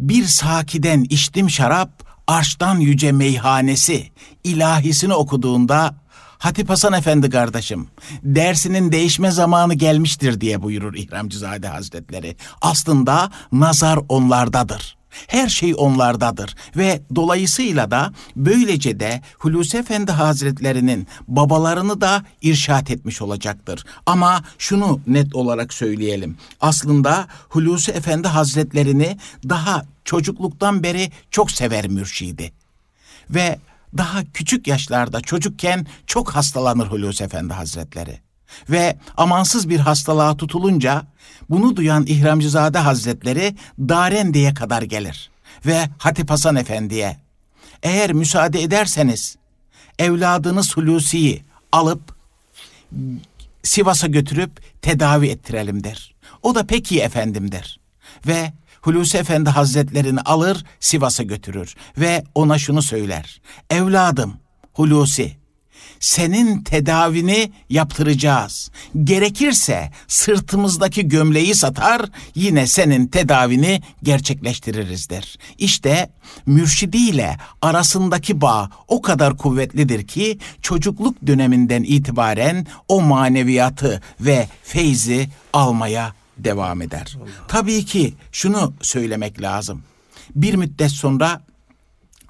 bir 0.00 0.24
sakiden 0.24 1.02
içtim 1.02 1.50
şarap 1.50 2.06
arştan 2.26 2.78
yüce 2.80 3.12
meyhanesi 3.12 4.10
ilahisini 4.44 5.14
okuduğunda 5.14 5.94
Hatip 6.38 6.70
Hasan 6.70 6.92
Efendi 6.92 7.30
kardeşim 7.30 7.88
dersinin 8.22 8.92
değişme 8.92 9.30
zamanı 9.30 9.74
gelmiştir 9.74 10.40
diye 10.40 10.62
buyurur 10.62 10.94
İhramcızade 10.94 11.68
Hazretleri. 11.68 12.36
Aslında 12.62 13.30
nazar 13.52 13.98
onlardadır. 14.08 14.96
Her 15.26 15.48
şey 15.48 15.74
onlardadır 15.76 16.54
ve 16.76 17.02
dolayısıyla 17.14 17.90
da 17.90 18.12
böylece 18.36 19.00
de 19.00 19.22
Hulusi 19.38 19.76
Efendi 19.76 20.12
Hazretlerinin 20.12 21.06
babalarını 21.28 22.00
da 22.00 22.24
irşat 22.42 22.90
etmiş 22.90 23.22
olacaktır. 23.22 23.84
Ama 24.06 24.44
şunu 24.58 25.00
net 25.06 25.34
olarak 25.34 25.74
söyleyelim. 25.74 26.36
Aslında 26.60 27.28
Hulusi 27.48 27.92
Efendi 27.92 28.28
Hazretlerini 28.28 29.18
daha 29.48 29.86
çocukluktan 30.04 30.82
beri 30.82 31.10
çok 31.30 31.50
sever 31.50 31.88
mürşidi. 31.88 32.52
Ve 33.30 33.58
daha 33.98 34.24
küçük 34.24 34.66
yaşlarda 34.66 35.20
çocukken 35.20 35.86
çok 36.06 36.30
hastalanır 36.30 36.86
Hulusi 36.86 37.24
Efendi 37.24 37.52
Hazretleri. 37.52 38.25
Ve 38.70 38.96
amansız 39.16 39.68
bir 39.68 39.80
hastalığa 39.80 40.36
tutulunca 40.36 41.06
bunu 41.50 41.76
duyan 41.76 42.06
İhramcızade 42.06 42.78
Hazretleri 42.78 43.56
Darende'ye 43.78 44.54
kadar 44.54 44.82
gelir 44.82 45.30
ve 45.66 45.88
Hatip 45.98 46.30
Hasan 46.30 46.56
Efendi'ye 46.56 47.16
eğer 47.82 48.12
müsaade 48.12 48.62
ederseniz 48.62 49.36
evladınız 49.98 50.76
Hulusi'yi 50.76 51.44
alıp 51.72 52.16
Sivas'a 53.62 54.06
götürüp 54.06 54.82
tedavi 54.82 55.28
ettirelim 55.28 55.84
der. 55.84 56.14
O 56.42 56.54
da 56.54 56.66
peki 56.66 57.00
efendim 57.00 57.52
der. 57.52 57.80
Ve 58.26 58.52
Hulusi 58.80 59.18
Efendi 59.18 59.50
Hazretlerini 59.50 60.20
alır 60.20 60.64
Sivas'a 60.80 61.22
götürür 61.22 61.74
ve 61.98 62.24
ona 62.34 62.58
şunu 62.58 62.82
söyler. 62.82 63.40
Evladım 63.70 64.36
Hulusi 64.72 65.36
senin 66.00 66.62
tedavini 66.62 67.52
yaptıracağız. 67.70 68.70
Gerekirse 69.04 69.90
sırtımızdaki 70.08 71.08
gömleği 71.08 71.54
satar 71.54 72.02
yine 72.34 72.66
senin 72.66 73.06
tedavini 73.06 73.82
gerçekleştiririz 74.02 75.10
der. 75.10 75.36
İşte 75.58 76.10
mürşidiyle 76.46 77.36
arasındaki 77.62 78.40
bağ 78.40 78.70
o 78.88 79.02
kadar 79.02 79.36
kuvvetlidir 79.36 80.06
ki 80.06 80.38
çocukluk 80.62 81.26
döneminden 81.26 81.82
itibaren 81.82 82.66
o 82.88 83.02
maneviyatı 83.02 84.02
ve 84.20 84.48
feyzi 84.62 85.28
almaya 85.52 86.12
devam 86.38 86.82
eder. 86.82 87.18
Tabii 87.48 87.84
ki 87.84 88.14
şunu 88.32 88.74
söylemek 88.82 89.42
lazım. 89.42 89.82
Bir 90.34 90.54
müddet 90.54 90.90
sonra 90.90 91.42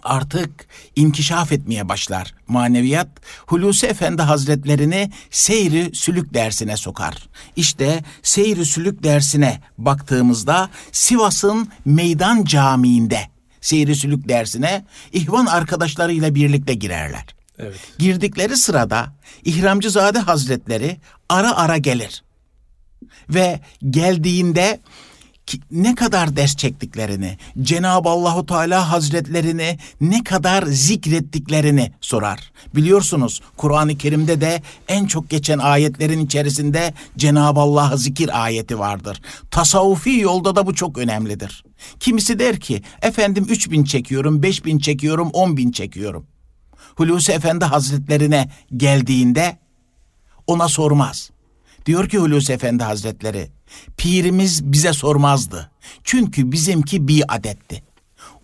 artık 0.07 0.67
inkişaf 0.97 1.53
etmeye 1.53 1.89
başlar 1.89 2.35
maneviyat. 2.49 3.09
Hulusi 3.47 3.87
Efendi 3.87 4.23
Hazretlerini 4.23 5.11
seyri 5.31 5.95
sülük 5.95 6.35
dersine 6.35 6.77
sokar. 6.77 7.29
İşte 7.57 8.05
seyri 8.23 8.65
sülük 8.65 9.03
dersine 9.03 9.61
baktığımızda 9.79 10.71
Sivas'ın 10.93 11.69
Meydan 11.85 12.45
Camii'nde 12.45 13.21
seyri 13.61 13.97
sülük 13.97 14.29
dersine 14.29 14.85
ihvan 15.13 15.47
arkadaşlarıyla 15.47 16.35
birlikte 16.35 16.75
girerler. 16.75 17.25
Evet. 17.59 17.81
Girdikleri 17.99 18.57
sırada 18.57 19.07
İhramcızade 19.45 20.19
Hazretleri 20.19 20.97
ara 21.29 21.57
ara 21.57 21.77
gelir. 21.77 22.23
Ve 23.29 23.61
geldiğinde 23.91 24.81
ne 25.71 25.95
kadar 25.95 26.37
ders 26.37 26.57
çektiklerini, 26.57 27.39
Cenab-ı 27.63 28.09
Allahu 28.09 28.47
Teala 28.47 28.91
Hazretlerini 28.91 29.79
ne 30.01 30.25
kadar 30.25 30.63
zikrettiklerini 30.63 31.93
sorar. 32.01 32.53
Biliyorsunuz 32.75 33.41
Kur'an-ı 33.57 33.99
Kerim'de 33.99 34.41
de 34.41 34.63
en 34.89 35.07
çok 35.07 35.31
geçen 35.31 35.59
ayetlerin 35.59 36.27
içerisinde 36.27 36.95
Cenab-ı 37.17 37.61
Allah'a 37.61 37.97
zikir 37.97 38.45
ayeti 38.45 38.79
vardır. 38.79 39.21
Tasavvufi 39.51 40.19
yolda 40.19 40.57
da 40.57 40.67
bu 40.67 40.75
çok 40.75 40.99
önemlidir. 40.99 41.65
Kimisi 42.01 42.39
der 42.39 42.61
ki 42.61 42.83
efendim 43.03 43.47
üç 43.49 43.71
bin 43.71 43.85
çekiyorum, 43.85 44.43
beş 44.43 44.65
bin 44.65 44.79
çekiyorum, 44.79 45.31
on 45.33 45.57
bin 45.57 45.71
çekiyorum. 45.71 46.27
Hulusi 46.97 47.33
Efendi 47.33 47.65
Hazretlerine 47.65 48.51
geldiğinde 48.77 49.59
ona 50.47 50.69
sormaz. 50.69 51.31
Diyor 51.87 52.09
ki 52.09 52.19
Hulusi 52.19 52.53
Efendi 52.53 52.85
Hazretleri, 52.85 53.51
pirimiz 53.97 54.65
bize 54.65 54.93
sormazdı. 54.93 55.71
Çünkü 56.05 56.53
bizimki 56.53 57.09
bir 57.09 57.25
adetti. 57.29 57.83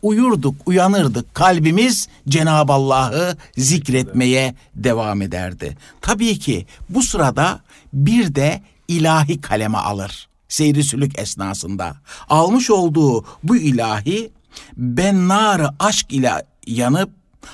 Uyurduk, 0.02 0.54
uyanırdık, 0.66 1.34
kalbimiz 1.34 2.08
Cenab-ı 2.28 2.72
Allah'ı 2.72 3.36
zikretmeye 3.56 4.54
devam 4.74 5.22
ederdi. 5.22 5.76
Tabii 6.00 6.38
ki 6.38 6.66
bu 6.88 7.02
sırada 7.02 7.60
bir 7.92 8.34
de 8.34 8.62
ilahi 8.88 9.40
kaleme 9.40 9.78
alır. 9.78 10.28
Seyri 10.48 10.84
sülük 10.84 11.18
esnasında. 11.18 11.96
Almış 12.28 12.70
olduğu 12.70 13.24
bu 13.42 13.56
ilahi 13.56 14.30
ben 14.76 15.28
nar 15.28 15.74
aşk 15.78 16.12
ile 16.12 16.46
yanıp 16.66 17.10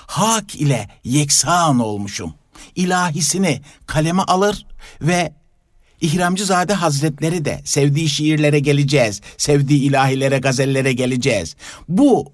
hak 0.07 0.55
ile 0.55 0.89
yeksan 1.05 1.79
olmuşum. 1.79 2.35
İlahisini 2.77 3.63
kaleme 3.87 4.23
alır 4.23 4.67
ve 5.03 5.33
İhramcızade 6.01 6.73
Hazretleri 6.73 7.45
de 7.45 7.61
sevdiği 7.65 8.09
şiirlere 8.09 8.59
geleceğiz. 8.59 9.21
Sevdiği 9.37 9.81
ilahilere, 9.81 10.39
gazellere 10.39 10.93
geleceğiz. 10.93 11.57
Bu 11.89 12.33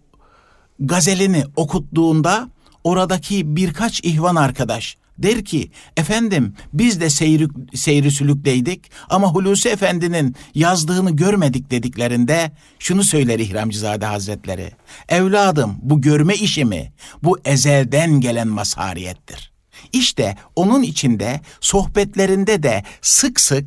gazelini 0.79 1.45
okuttuğunda 1.57 2.49
oradaki 2.85 3.57
birkaç 3.57 4.01
ihvan 4.05 4.37
arkadaş 4.37 4.97
der 5.19 5.45
ki 5.45 5.71
efendim 5.97 6.55
biz 6.73 7.01
de 7.01 7.11
seyri, 7.11 7.49
seyri 7.75 8.11
sülükteydik 8.11 8.91
ama 9.09 9.29
Hulusi 9.29 9.69
Efendi'nin 9.69 10.37
yazdığını 10.55 11.11
görmedik 11.11 11.71
dediklerinde 11.71 12.53
şunu 12.79 13.05
söyler 13.05 13.39
İhramcızade 13.39 14.07
Hazretleri. 14.07 14.73
Evladım 15.09 15.77
bu 15.83 16.01
görme 16.01 16.35
işi 16.35 16.65
mi? 16.65 16.93
Bu 17.23 17.39
ezelden 17.45 18.21
gelen 18.21 18.49
masariyettir. 18.49 19.54
İşte 19.95 20.37
onun 20.57 20.83
içinde 20.83 21.41
sohbetlerinde 21.61 22.63
de 22.63 22.83
sık 23.03 23.41
sık 23.41 23.65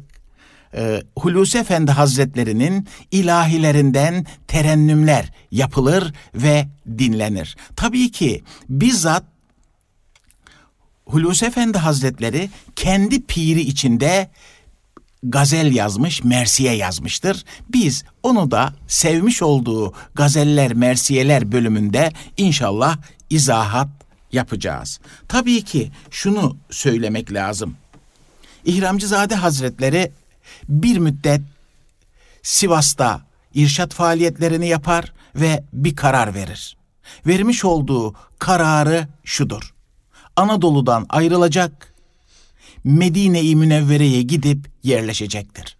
e, 0.73 1.03
Hulusi 1.19 1.57
Efendi 1.57 1.91
Hazretlerinin 1.91 2.87
ilahilerinden 3.11 4.25
terennümler 4.47 5.31
yapılır 5.51 6.13
ve 6.35 6.67
dinlenir. 6.97 7.57
Tabii 7.75 8.11
ki 8.11 8.43
bizzat 8.69 9.23
Hulusi 11.05 11.45
Efendi 11.45 11.77
Hazretleri 11.77 12.49
kendi 12.75 13.21
piri 13.21 13.61
içinde 13.61 14.29
gazel 15.23 15.75
yazmış, 15.75 16.23
mersiye 16.23 16.73
yazmıştır. 16.73 17.43
Biz 17.69 18.03
onu 18.23 18.51
da 18.51 18.73
sevmiş 18.87 19.41
olduğu 19.41 19.93
gazeller, 20.15 20.73
mersiyeler 20.73 21.51
bölümünde 21.51 22.11
inşallah 22.37 22.97
izahat 23.29 23.96
yapacağız. 24.31 24.99
Tabii 25.27 25.61
ki 25.61 25.91
şunu 26.11 26.57
söylemek 26.69 27.33
lazım. 27.33 27.77
İhramcızade 28.65 29.35
Hazretleri 29.35 30.11
bir 30.69 30.97
müddet 30.97 31.41
Sivas'ta 32.43 33.21
irşat 33.53 33.93
faaliyetlerini 33.93 34.67
yapar 34.67 35.13
ve 35.35 35.63
bir 35.73 35.95
karar 35.95 36.33
verir. 36.33 36.77
Vermiş 37.27 37.65
olduğu 37.65 38.15
kararı 38.39 39.07
şudur. 39.23 39.73
Anadolu'dan 40.35 41.05
ayrılacak, 41.09 41.93
Medine-i 42.83 43.55
Münevvere'ye 43.55 44.21
gidip 44.21 44.69
yerleşecektir. 44.83 45.77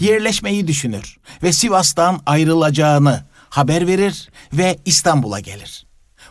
Yerleşmeyi 0.00 0.66
düşünür 0.66 1.18
ve 1.42 1.52
Sivas'tan 1.52 2.22
ayrılacağını 2.26 3.24
haber 3.48 3.86
verir 3.86 4.28
ve 4.52 4.78
İstanbul'a 4.84 5.40
gelir. 5.40 5.86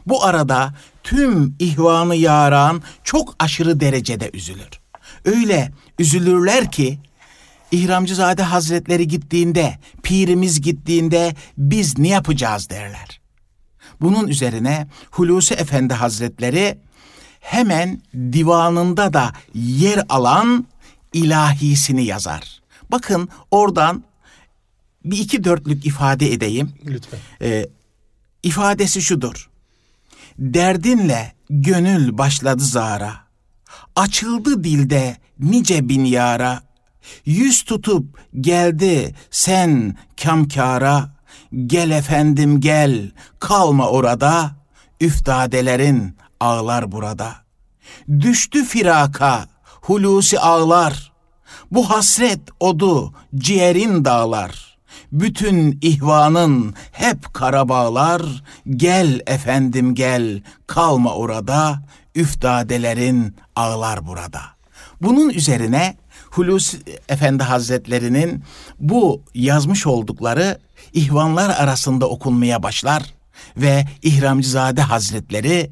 Bu 0.05 0.23
arada 0.23 0.73
tüm 1.03 1.55
ihvanı 1.59 2.15
yaran 2.15 2.81
çok 3.03 3.35
aşırı 3.39 3.79
derecede 3.79 4.29
üzülür. 4.33 4.69
Öyle 5.25 5.71
üzülürler 5.99 6.71
ki 6.71 6.99
İhramcızade 7.71 8.43
Hazretleri 8.43 9.07
gittiğinde, 9.07 9.77
pirimiz 10.03 10.61
gittiğinde 10.61 11.35
biz 11.57 11.97
ne 11.97 12.07
yapacağız 12.07 12.69
derler. 12.69 13.21
Bunun 14.01 14.27
üzerine 14.27 14.87
Hulusi 15.11 15.53
Efendi 15.53 15.93
Hazretleri 15.93 16.77
hemen 17.39 18.01
divanında 18.15 19.13
da 19.13 19.33
yer 19.53 20.05
alan 20.09 20.67
ilahisini 21.13 22.05
yazar. 22.05 22.61
Bakın 22.91 23.29
oradan 23.51 24.03
bir 25.05 25.17
iki 25.17 25.43
dörtlük 25.43 25.85
ifade 25.85 26.33
edeyim. 26.33 26.73
Lütfen. 26.85 27.19
Ee, 27.41 27.65
ifadesi 28.43 29.01
şudur. 29.01 29.48
Derdinle 30.39 31.33
gönül 31.49 32.17
başladı 32.17 32.63
zara. 32.63 33.13
Açıldı 33.95 34.63
dilde 34.63 35.17
nice 35.39 35.89
bin 35.89 36.05
yara. 36.05 36.61
Yüz 37.25 37.63
tutup 37.63 38.19
geldi 38.41 39.15
sen 39.31 39.97
kamkara. 40.23 41.09
Gel 41.65 41.91
efendim 41.91 42.61
gel 42.61 43.11
kalma 43.39 43.89
orada. 43.89 44.51
Üftadelerin 45.01 46.17
ağlar 46.39 46.91
burada. 46.91 47.35
Düştü 48.19 48.65
firaka 48.65 49.47
hulusi 49.81 50.39
ağlar. 50.39 51.11
Bu 51.71 51.89
hasret 51.89 52.41
odu 52.59 53.13
ciğerin 53.35 54.05
dağlar.'' 54.05 54.68
Bütün 55.11 55.79
ihvanın 55.81 56.73
hep 56.91 57.33
karabağlar, 57.33 58.21
gel 58.69 59.21
efendim 59.27 59.95
gel, 59.95 60.41
kalma 60.67 61.13
orada, 61.13 61.81
üftadelerin 62.15 63.35
ağlar 63.55 64.07
burada. 64.07 64.41
Bunun 65.01 65.29
üzerine 65.29 65.97
Hulusi 66.31 66.77
Efendi 67.09 67.43
Hazretlerinin 67.43 68.43
bu 68.79 69.23
yazmış 69.33 69.87
oldukları 69.87 70.59
ihvanlar 70.93 71.49
arasında 71.49 72.09
okunmaya 72.09 72.63
başlar 72.63 73.03
ve 73.57 73.85
İhramcızade 74.01 74.81
Hazretleri 74.81 75.71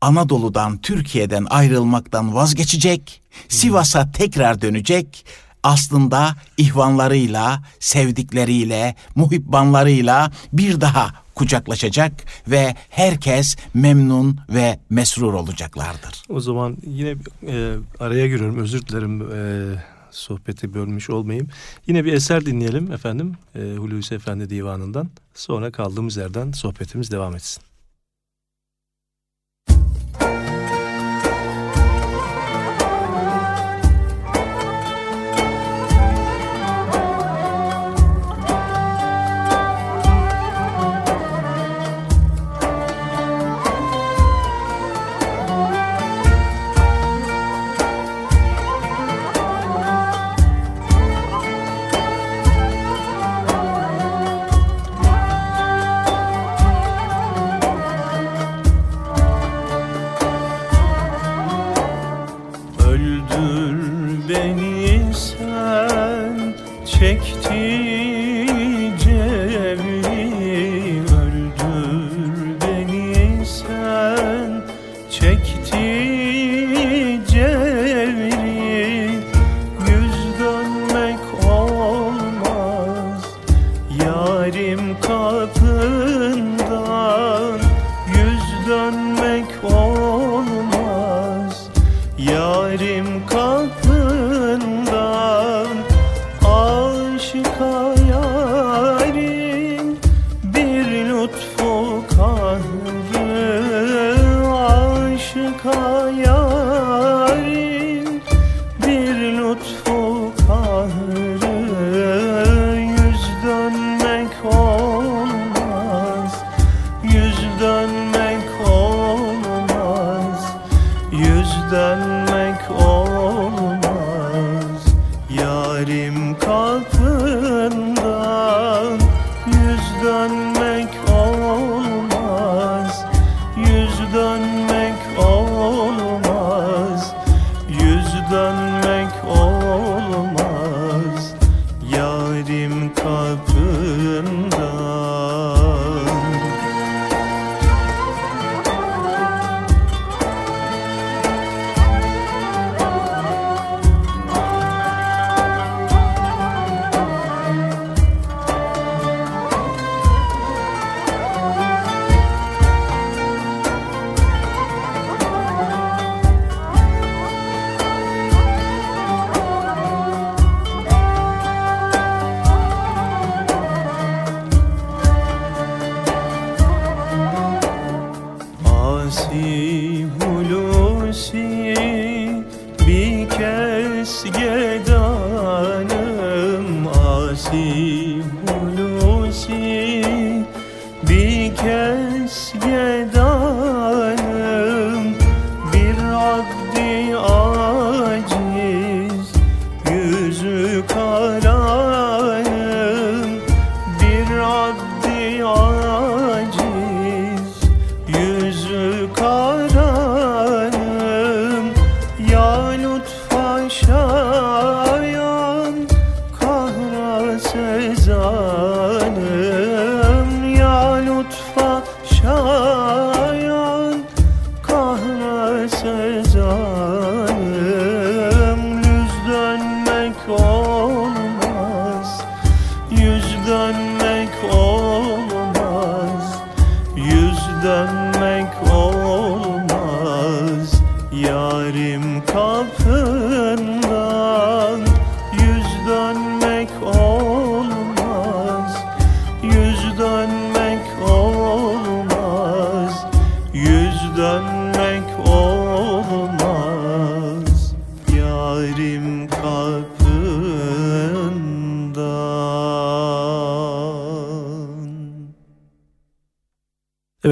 Anadolu'dan, 0.00 0.78
Türkiye'den 0.78 1.46
ayrılmaktan 1.50 2.34
vazgeçecek, 2.34 3.22
Sivas'a 3.48 4.12
tekrar 4.12 4.60
dönecek. 4.60 5.26
Aslında 5.64 6.36
ihvanlarıyla, 6.56 7.62
sevdikleriyle, 7.80 8.94
muhibbanlarıyla 9.14 10.32
bir 10.52 10.80
daha 10.80 11.24
kucaklaşacak 11.34 12.12
ve 12.48 12.74
herkes 12.90 13.56
memnun 13.74 14.38
ve 14.48 14.78
mesrur 14.90 15.34
olacaklardır. 15.34 16.22
O 16.28 16.40
zaman 16.40 16.76
yine 16.86 17.16
e, 17.46 17.74
araya 18.00 18.26
giriyorum 18.26 18.58
özür 18.58 18.86
dilerim 18.86 19.22
e, 19.22 19.74
sohbeti 20.10 20.74
bölmüş 20.74 21.10
olmayayım. 21.10 21.48
Yine 21.86 22.04
bir 22.04 22.12
eser 22.12 22.46
dinleyelim 22.46 22.92
efendim 22.92 23.34
e, 23.54 23.76
Hulusi 23.76 24.14
Efendi 24.14 24.50
Divanı'ndan. 24.50 25.08
Sonra 25.34 25.70
kaldığımız 25.70 26.16
yerden 26.16 26.52
sohbetimiz 26.52 27.10
devam 27.10 27.36
etsin. 27.36 27.62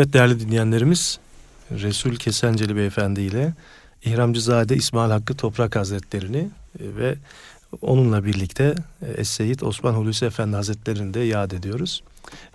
Evet 0.02 0.12
değerli 0.12 0.40
dinleyenlerimiz 0.40 1.18
Resul 1.70 2.16
Kesenceli 2.16 2.76
Beyefendi 2.76 3.20
ile 3.20 3.52
İhramcızade 4.04 4.76
İsmail 4.76 5.10
Hakkı 5.10 5.36
Toprak 5.36 5.76
Hazretlerini 5.76 6.38
e, 6.38 6.96
ve 6.96 7.14
onunla 7.82 8.24
birlikte 8.24 8.74
e, 9.02 9.20
Es-Seyyid 9.20 9.64
Osman 9.64 9.92
Hulusi 9.92 10.24
Efendi 10.24 10.56
Hazretlerini 10.56 11.14
de 11.14 11.20
yad 11.20 11.50
ediyoruz. 11.50 12.02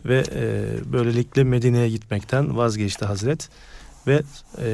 Ve 0.06 0.24
e, 0.36 0.66
böylelikle 0.94 1.44
Medine'ye 1.44 1.90
gitmekten 1.90 2.58
vazgeçti 2.58 3.06
Hazret 3.06 3.50
ve 4.08 4.22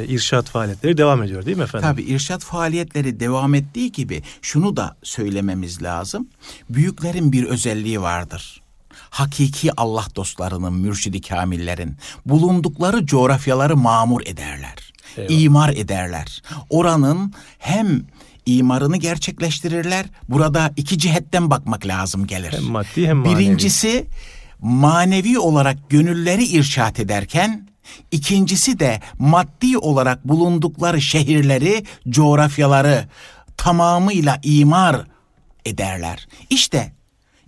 irşat 0.07 0.49
faaliyetleri 0.49 0.97
devam 0.97 1.23
ediyor 1.23 1.45
değil 1.45 1.57
mi 1.57 1.63
efendim? 1.63 1.89
Tabii 1.89 2.03
irşat 2.03 2.43
faaliyetleri 2.43 3.19
devam 3.19 3.55
ettiği 3.55 3.91
gibi 3.91 4.23
şunu 4.41 4.77
da 4.77 4.95
söylememiz 5.03 5.83
lazım. 5.83 6.27
Büyüklerin 6.69 7.31
bir 7.31 7.43
özelliği 7.43 8.01
vardır 8.01 8.62
hakiki 9.13 9.71
Allah 9.77 10.05
dostlarının, 10.15 10.73
mürşidi 10.73 11.21
kamillerin 11.21 11.97
bulundukları 12.25 13.05
coğrafyaları 13.05 13.77
mamur 13.77 14.21
ederler. 14.21 14.93
Eyvallah. 15.17 15.41
imar 15.41 15.69
ederler. 15.69 16.41
Oranın 16.69 17.33
hem 17.59 18.03
imarını 18.45 18.97
gerçekleştirirler. 18.97 20.05
Burada 20.29 20.73
iki 20.77 20.97
cihetten 20.97 21.49
bakmak 21.49 21.85
lazım 21.85 22.27
gelir. 22.27 22.53
Hem 22.53 22.63
maddi 22.63 23.07
hem 23.07 23.17
manevi. 23.17 23.39
Birincisi 23.39 24.05
manevi 24.59 25.39
olarak 25.39 25.89
gönülleri 25.89 26.45
irşat 26.45 26.99
ederken 26.99 27.67
ikincisi 28.11 28.79
de 28.79 29.01
maddi 29.19 29.77
olarak 29.77 30.27
bulundukları 30.27 31.01
şehirleri, 31.01 31.83
coğrafyaları 32.09 33.09
tamamıyla 33.57 34.39
imar 34.43 35.07
ederler. 35.65 36.27
İşte 36.49 36.93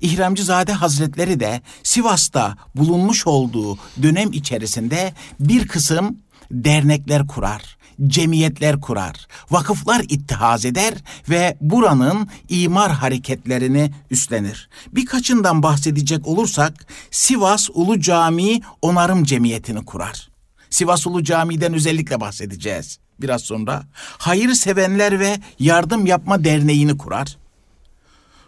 İhramcızade 0.05 0.73
Hazretleri 0.73 1.39
de 1.39 1.61
Sivas'ta 1.83 2.57
bulunmuş 2.75 3.27
olduğu 3.27 3.77
dönem 4.01 4.31
içerisinde 4.31 5.13
bir 5.39 5.67
kısım 5.67 6.17
dernekler 6.51 7.27
kurar, 7.27 7.77
cemiyetler 8.07 8.81
kurar, 8.81 9.27
vakıflar 9.51 10.05
ittihaz 10.09 10.65
eder 10.65 10.93
ve 11.29 11.57
buranın 11.61 12.27
imar 12.49 12.91
hareketlerini 12.91 13.91
üstlenir. 14.11 14.69
Birkaçından 14.91 15.63
bahsedecek 15.63 16.27
olursak 16.27 16.87
Sivas 17.11 17.69
Ulu 17.73 17.99
Camii 17.99 18.61
Onarım 18.81 19.23
Cemiyeti'ni 19.23 19.85
kurar. 19.85 20.29
Sivas 20.69 21.07
Ulu 21.07 21.23
Camii'den 21.23 21.73
özellikle 21.73 22.19
bahsedeceğiz 22.21 22.99
biraz 23.21 23.41
sonra. 23.41 23.83
Hayır 24.17 24.53
Sevenler 24.53 25.19
ve 25.19 25.39
Yardım 25.59 26.05
Yapma 26.05 26.43
Derneği'ni 26.43 26.97
kurar. 26.97 27.37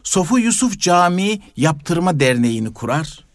Sofu 0.08 0.40
Yusuf 0.40 0.80
Camii 0.80 1.42
Yaptırma 1.58 2.20
Derneği'ni 2.20 2.74
kurar. 2.74 3.26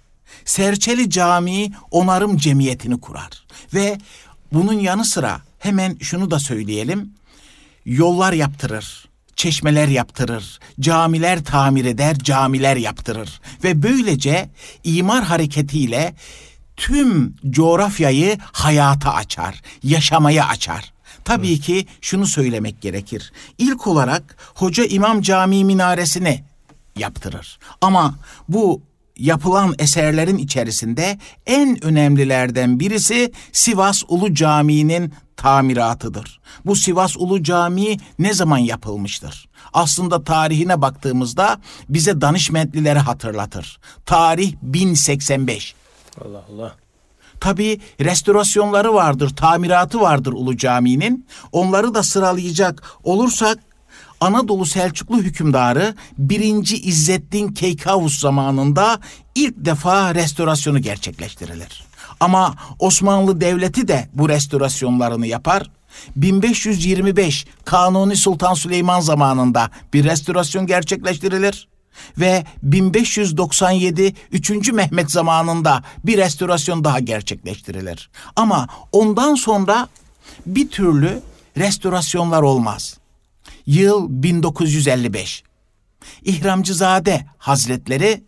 Serçeli 0.44 1.10
Camii 1.10 1.72
Onarım 1.90 2.36
Cemiyeti'ni 2.36 3.00
kurar. 3.00 3.44
Ve 3.74 3.98
bunun 4.52 4.72
yanı 4.72 5.04
sıra 5.04 5.40
hemen 5.58 5.96
şunu 6.00 6.30
da 6.30 6.38
söyleyelim. 6.38 7.10
Yollar 7.84 8.32
yaptırır, 8.32 9.08
çeşmeler 9.36 9.88
yaptırır, 9.88 10.58
camiler 10.80 11.44
tamir 11.44 11.84
eder, 11.84 12.18
camiler 12.18 12.76
yaptırır. 12.76 13.40
Ve 13.64 13.82
böylece 13.82 14.50
imar 14.84 15.24
hareketiyle 15.24 16.14
tüm 16.76 17.34
coğrafyayı 17.50 18.38
hayata 18.52 19.14
açar, 19.14 19.62
yaşamaya 19.82 20.48
açar. 20.48 20.92
Tabii 21.24 21.60
ki 21.60 21.86
şunu 22.00 22.26
söylemek 22.26 22.80
gerekir. 22.80 23.32
İlk 23.58 23.86
olarak 23.86 24.36
Hoca 24.54 24.84
İmam 24.84 25.22
Camii 25.22 25.64
minaresini 25.64 26.51
yaptırır. 26.96 27.58
Ama 27.80 28.14
bu 28.48 28.82
yapılan 29.16 29.74
eserlerin 29.78 30.38
içerisinde 30.38 31.18
en 31.46 31.84
önemlilerden 31.84 32.80
birisi 32.80 33.32
Sivas 33.52 34.02
Ulu 34.08 34.34
Camii'nin 34.34 35.12
tamiratıdır. 35.36 36.40
Bu 36.64 36.76
Sivas 36.76 37.16
Ulu 37.16 37.42
Camii 37.42 37.98
ne 38.18 38.34
zaman 38.34 38.58
yapılmıştır? 38.58 39.48
Aslında 39.72 40.24
tarihine 40.24 40.82
baktığımızda 40.82 41.60
bize 41.88 42.20
danışmentlileri 42.20 42.98
hatırlatır. 42.98 43.78
Tarih 44.06 44.54
1085. 44.62 45.74
Allah 46.24 46.44
Allah. 46.52 46.74
Tabii 47.40 47.80
restorasyonları 48.00 48.94
vardır, 48.94 49.36
tamiratı 49.36 50.00
vardır 50.00 50.32
Ulu 50.32 50.56
Cami'nin. 50.56 51.26
Onları 51.52 51.94
da 51.94 52.02
sıralayacak 52.02 52.82
olursak 53.04 53.58
Anadolu 54.22 54.66
Selçuklu 54.66 55.18
hükümdarı 55.18 55.94
1. 56.18 56.82
İzzettin 56.84 57.48
Keykavus 57.48 58.20
zamanında 58.20 59.00
ilk 59.34 59.54
defa 59.56 60.14
restorasyonu 60.14 60.78
gerçekleştirilir. 60.78 61.84
Ama 62.20 62.54
Osmanlı 62.78 63.40
Devleti 63.40 63.88
de 63.88 64.08
bu 64.14 64.28
restorasyonlarını 64.28 65.26
yapar. 65.26 65.70
1525 66.16 67.46
Kanuni 67.64 68.16
Sultan 68.16 68.54
Süleyman 68.54 69.00
zamanında 69.00 69.70
bir 69.92 70.04
restorasyon 70.04 70.66
gerçekleştirilir 70.66 71.68
ve 72.18 72.44
1597 72.62 74.14
3. 74.32 74.72
Mehmet 74.72 75.10
zamanında 75.10 75.82
bir 76.04 76.18
restorasyon 76.18 76.84
daha 76.84 77.00
gerçekleştirilir. 77.00 78.10
Ama 78.36 78.68
ondan 78.92 79.34
sonra 79.34 79.88
bir 80.46 80.68
türlü 80.68 81.20
restorasyonlar 81.56 82.42
olmaz. 82.42 83.01
Yıl 83.66 84.06
1955. 84.08 85.42
İhramcızade 86.22 87.26
Hazretleri 87.38 88.24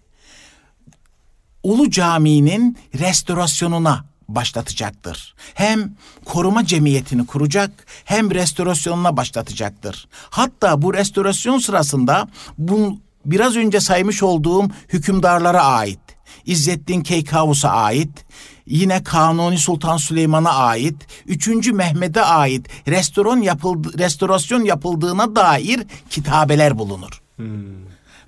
Ulu 1.63 1.91
Camii'nin 1.91 2.79
restorasyonuna 2.99 4.05
başlatacaktır. 4.29 5.35
Hem 5.55 5.93
koruma 6.25 6.67
cemiyetini 6.67 7.27
kuracak 7.27 7.87
hem 8.05 8.31
restorasyonuna 8.31 9.17
başlatacaktır. 9.17 10.09
Hatta 10.31 10.83
bu 10.83 10.95
restorasyon 10.95 11.59
sırasında 11.59 12.29
bu 12.59 13.01
biraz 13.25 13.57
önce 13.57 13.81
saymış 13.81 14.23
olduğum 14.23 14.69
hükümdarlara 14.89 15.65
ait, 15.65 16.01
İzzettin 16.47 17.01
Keykavus'a 17.01 17.71
ait, 17.71 18.25
yine 18.67 19.03
Kanuni 19.03 19.59
Sultan 19.59 19.97
Süleyman'a 19.97 20.51
ait, 20.51 20.95
3. 21.27 21.49
Mehmet'e 21.67 22.23
ait 22.23 22.67
restoran 22.89 23.37
yapıldı, 23.37 23.99
restorasyon 23.99 24.65
yapıldığına 24.65 25.37
dair 25.37 25.81
kitabeler 26.11 26.79
bulunur. 26.79 27.23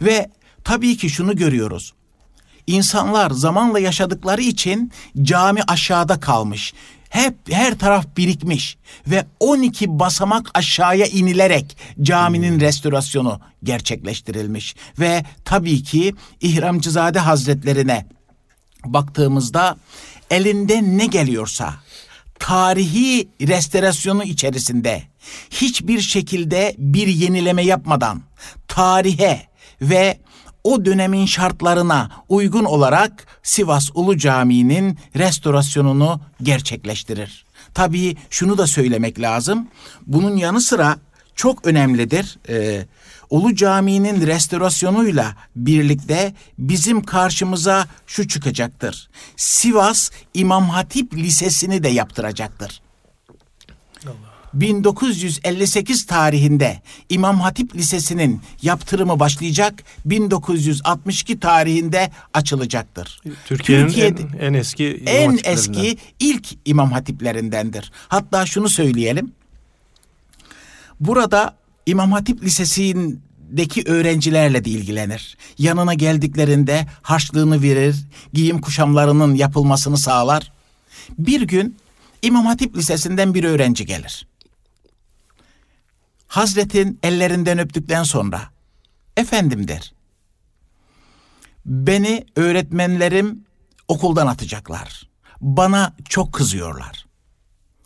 Ve 0.03 0.31
tabii 0.65 0.97
ki 0.97 1.11
şunu 1.11 1.37
görüyoruz. 1.37 1.95
İnsanlar 2.67 3.31
zamanla 3.31 3.79
yaşadıkları 3.79 4.43
için 4.43 4.93
cami 5.23 5.61
aşağıda 5.69 6.21
kalmış. 6.21 6.75
Hep 7.09 7.35
her 7.51 7.79
taraf 7.79 8.07
birikmiş 8.17 8.77
ve 9.07 9.27
12 9.41 9.99
basamak 9.99 10.51
aşağıya 10.55 11.07
inilerek 11.07 11.77
caminin 12.03 12.61
restorasyonu 12.61 13.41
gerçekleştirilmiş 13.65 14.77
ve 14.99 15.25
tabii 15.45 15.83
ki 15.83 16.15
İhramcızade 16.41 17.19
Hazretlerine 17.19 18.07
baktığımızda 18.85 19.77
elinde 20.31 20.83
ne 20.83 21.07
geliyorsa 21.07 21.75
tarihi 22.39 23.29
restorasyonu 23.41 24.25
içerisinde 24.25 25.03
hiçbir 25.51 26.01
şekilde 26.01 26.75
bir 26.79 27.07
yenileme 27.07 27.63
yapmadan 27.63 28.23
tarihe 28.69 29.47
ve 29.81 30.19
o 30.65 30.85
dönemin 30.85 31.27
şartlarına 31.27 32.11
uygun 32.29 32.65
olarak 32.65 33.27
Sivas 33.43 33.91
Ulu 33.95 34.17
Camii'nin 34.17 34.99
restorasyonunu 35.17 36.21
gerçekleştirir. 36.43 37.47
Tabii 37.75 38.17
şunu 38.31 38.59
da 38.59 38.67
söylemek 38.67 39.21
lazım. 39.21 39.69
Bunun 40.07 40.37
yanı 40.37 40.61
sıra 40.61 40.99
çok 41.35 41.67
önemlidir. 41.67 42.39
Ee, 42.49 42.87
Ulu 43.31 43.55
Camii'nin 43.55 44.27
restorasyonuyla 44.27 45.37
birlikte 45.57 46.35
bizim 46.59 47.03
karşımıza 47.03 47.87
şu 48.07 48.29
çıkacaktır. 48.29 49.09
Sivas 49.37 50.11
İmam 50.35 50.69
Hatip 50.69 51.15
Lisesi'ni 51.15 51.83
de 51.83 51.89
yaptıracaktır. 51.89 52.81
1958 54.55 56.07
tarihinde 56.07 56.83
İmam 57.09 57.41
Hatip 57.41 57.75
Lisesi'nin 57.75 58.41
yaptırımı 58.63 59.21
başlayacak, 59.21 59.75
1962 60.05 61.41
tarihinde 61.41 62.11
açılacaktır. 62.35 63.21
Türkiye'nin 63.47 63.87
Türkiye'de- 63.87 64.23
en, 64.23 64.39
en 64.49 64.55
eski 64.55 64.85
imam 64.97 65.09
En 65.15 65.39
eski 65.45 65.99
ilk 66.21 66.47
İmam 66.65 66.93
Hatiplerindendir. 66.93 67.93
Hatta 68.09 68.47
şunu 68.47 68.69
söyleyelim. 68.69 69.33
Burada 71.01 71.57
İmam 71.87 72.13
Hatip 72.13 72.45
Lisesi'ndeki 73.47 73.83
öğrencilerle 73.87 74.65
de 74.65 74.71
ilgilenir. 74.71 75.37
Yanına 75.59 75.95
geldiklerinde 75.95 76.87
harçlığını 77.03 77.63
verir, 77.63 77.97
giyim 78.33 78.61
kuşamlarının 78.61 79.35
yapılmasını 79.35 79.99
sağlar. 79.99 80.53
Bir 81.19 81.41
gün 81.41 81.77
İmam 82.23 82.47
Hatip 82.47 82.77
Lisesi'nden 82.77 83.35
bir 83.35 83.45
öğrenci 83.45 83.87
gelir. 83.87 84.27
Hazretin 86.29 86.99
ellerinden 87.03 87.59
öptükten 87.59 88.03
sonra 88.03 88.43
efendim 89.17 89.69
der. 89.69 89.93
Beni 91.67 92.27
öğretmenlerim 92.37 93.45
okuldan 93.89 94.27
atacaklar. 94.27 95.09
Bana 95.41 95.95
çok 96.09 96.33
kızıyorlar. 96.33 97.07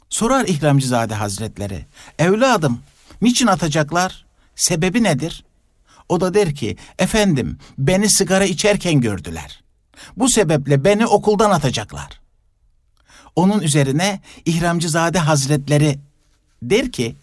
Sorar 0.09 0.45
İhramcızade 0.45 1.15
Hazretleri. 1.15 1.87
Evladım 2.19 2.81
niçin 3.23 3.47
atacaklar? 3.47 4.25
Sebebi 4.57 5.03
nedir? 5.03 5.45
O 6.11 6.21
da 6.21 6.35
der 6.35 6.55
ki 6.55 6.77
efendim 6.99 7.59
beni 7.79 8.09
sigara 8.09 8.45
içerken 8.45 9.01
gördüler. 9.01 9.63
Bu 10.17 10.29
sebeple 10.29 10.85
beni 10.85 11.07
okuldan 11.07 11.51
atacaklar. 11.51 12.21
Onun 13.37 13.61
üzerine 13.61 14.21
İhramcızade 14.45 15.19
Hazretleri 15.19 15.99
der 16.63 16.93
ki 16.93 17.17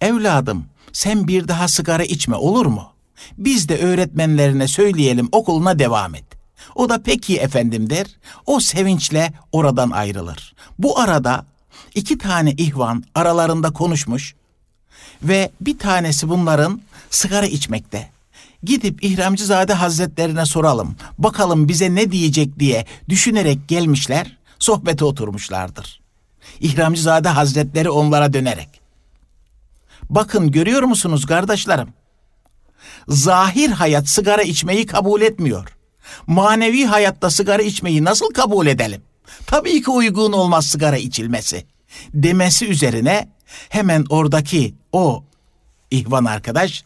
Evladım 0.00 0.66
sen 0.92 1.28
bir 1.28 1.48
daha 1.48 1.68
sigara 1.68 2.04
içme 2.04 2.36
olur 2.36 2.66
mu? 2.66 2.92
Biz 3.38 3.68
de 3.68 3.78
öğretmenlerine 3.78 4.68
söyleyelim 4.68 5.28
okuluna 5.32 5.78
devam 5.78 6.14
et. 6.14 6.24
O 6.74 6.88
da 6.88 7.02
peki 7.02 7.38
efendim 7.38 7.90
der. 7.90 8.06
O 8.46 8.60
sevinçle 8.60 9.32
oradan 9.52 9.90
ayrılır. 9.90 10.54
Bu 10.78 11.00
arada 11.00 11.46
iki 11.94 12.18
tane 12.18 12.52
ihvan 12.52 13.04
aralarında 13.14 13.72
konuşmuş 13.72 14.34
ve 15.22 15.50
bir 15.60 15.78
tanesi 15.78 16.28
bunların 16.28 16.80
sigara 17.10 17.46
içmekte. 17.46 18.10
Gidip 18.62 19.04
İhramcızade 19.04 19.72
Hazretlerine 19.72 20.46
soralım. 20.46 20.96
Bakalım 21.18 21.68
bize 21.68 21.94
ne 21.94 22.12
diyecek 22.12 22.58
diye 22.58 22.86
düşünerek 23.08 23.68
gelmişler, 23.68 24.36
sohbete 24.58 25.04
oturmuşlardır. 25.04 26.00
İhramcızade 26.60 27.28
Hazretleri 27.28 27.90
onlara 27.90 28.32
dönerek. 28.32 28.80
Bakın 30.10 30.50
görüyor 30.50 30.82
musunuz 30.82 31.26
kardeşlerim? 31.26 31.88
Zahir 33.08 33.70
hayat 33.70 34.08
sigara 34.08 34.42
içmeyi 34.42 34.86
kabul 34.86 35.20
etmiyor. 35.20 35.76
Manevi 36.26 36.84
hayatta 36.84 37.30
sigara 37.30 37.62
içmeyi 37.62 38.04
nasıl 38.04 38.32
kabul 38.32 38.66
edelim? 38.66 39.02
Tabii 39.46 39.82
ki 39.82 39.90
uygun 39.90 40.32
olmaz 40.32 40.66
sigara 40.66 40.96
içilmesi. 40.96 41.66
Demesi 42.14 42.66
üzerine 42.66 43.28
hemen 43.68 44.04
oradaki 44.08 44.74
o 44.92 45.24
ihvan 45.90 46.24
arkadaş 46.24 46.84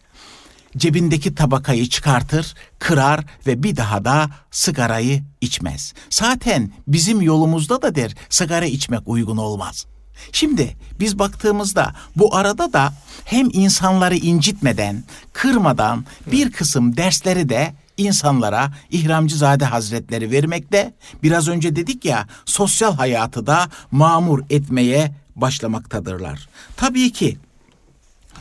cebindeki 0.77 1.35
tabakayı 1.35 1.89
çıkartır, 1.89 2.55
kırar 2.79 3.25
ve 3.47 3.63
bir 3.63 3.77
daha 3.77 4.05
da 4.05 4.31
sigarayı 4.51 5.23
içmez. 5.41 5.95
Zaten 6.11 6.73
bizim 6.87 7.23
yolumuzda 7.23 7.83
da 7.83 7.95
der 7.95 8.15
sigara 8.31 8.67
içmek 8.67 9.01
uygun 9.07 9.37
olmaz. 9.37 9.87
Şimdi 10.33 10.77
biz 11.01 11.19
baktığımızda 11.19 11.95
bu 12.17 12.37
arada 12.37 12.73
da 12.73 12.93
hem 13.25 13.49
insanları 13.53 14.17
incitmeden, 14.17 15.05
kırmadan 15.33 16.05
bir 16.33 16.53
kısım 16.53 16.97
dersleri 16.97 17.49
de 17.49 17.75
insanlara 17.97 18.73
İhramcızade 18.91 19.65
Hazretleri 19.65 20.31
vermekte. 20.31 20.95
Biraz 21.23 21.49
önce 21.49 21.77
dedik 21.77 22.05
ya 22.05 22.27
sosyal 22.45 22.97
hayatı 22.97 23.47
da 23.47 23.69
mamur 23.91 24.43
etmeye 24.51 25.15
başlamaktadırlar. 25.37 26.49
Tabii 26.77 27.13
ki 27.13 27.39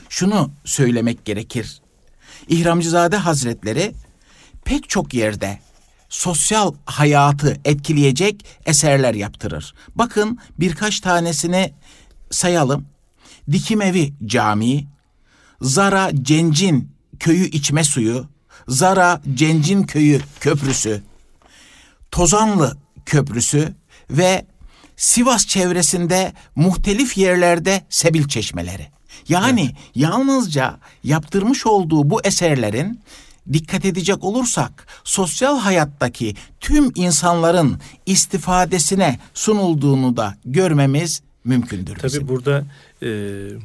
şunu 0.09 0.51
söylemek 0.65 1.25
gerekir. 1.25 1.80
İhramcızade 2.47 3.17
Hazretleri 3.17 3.93
pek 4.65 4.89
çok 4.89 5.13
yerde 5.13 5.59
sosyal 6.09 6.73
hayatı 6.85 7.57
etkileyecek 7.65 8.45
eserler 8.65 9.13
yaptırır. 9.13 9.73
Bakın 9.95 10.39
birkaç 10.59 10.99
tanesini 10.99 11.73
sayalım. 12.31 12.85
Dikimevi 13.51 14.13
Camii, 14.25 14.87
Zara 15.61 16.11
Cencin 16.21 16.91
Köyü 17.19 17.49
içme 17.49 17.83
suyu, 17.83 18.27
Zara 18.67 19.21
Cencin 19.33 19.83
Köyü 19.83 20.21
Köprüsü, 20.39 21.03
Tozanlı 22.11 22.77
Köprüsü 23.05 23.73
ve 24.09 24.45
Sivas 24.97 25.47
çevresinde 25.47 26.33
muhtelif 26.55 27.17
yerlerde 27.17 27.81
sebil 27.89 28.27
çeşmeleri. 28.27 28.87
Yani 29.30 29.62
evet. 29.62 29.76
yalnızca 29.95 30.80
yaptırmış 31.03 31.66
olduğu 31.66 32.09
bu 32.09 32.22
eserlerin 32.24 32.99
dikkat 33.53 33.86
edecek 33.86 34.24
olursak 34.24 34.88
sosyal 35.03 35.59
hayattaki 35.59 36.36
tüm 36.59 36.91
insanların 36.95 37.80
istifadesine 38.05 39.20
sunulduğunu 39.34 40.18
da 40.18 40.36
görmemiz 40.45 41.22
mümkündür. 41.43 41.95
Tabii 41.95 42.07
bizim. 42.07 42.28
burada 42.28 42.66
e, 43.03 43.07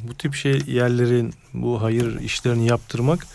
bu 0.09 0.15
tip 0.15 0.35
şey 0.35 0.61
yerlerin 0.67 1.35
bu 1.55 1.83
hayır 1.83 2.21
işlerini 2.21 2.67
yaptırmak 2.67 3.27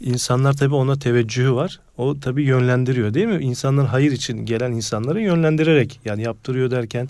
insanlar 0.00 0.52
tabii 0.52 0.74
ona 0.74 0.98
teveccühü 0.98 1.52
var. 1.52 1.80
O 1.96 2.20
tabii 2.20 2.42
yönlendiriyor 2.42 3.14
değil 3.14 3.26
mi? 3.26 3.42
İnsanlar 3.42 3.86
hayır 3.86 4.12
için 4.12 4.46
gelen 4.46 4.72
insanları 4.72 5.20
yönlendirerek 5.20 6.00
yani 6.04 6.22
yaptırıyor 6.22 6.70
derken 6.70 7.08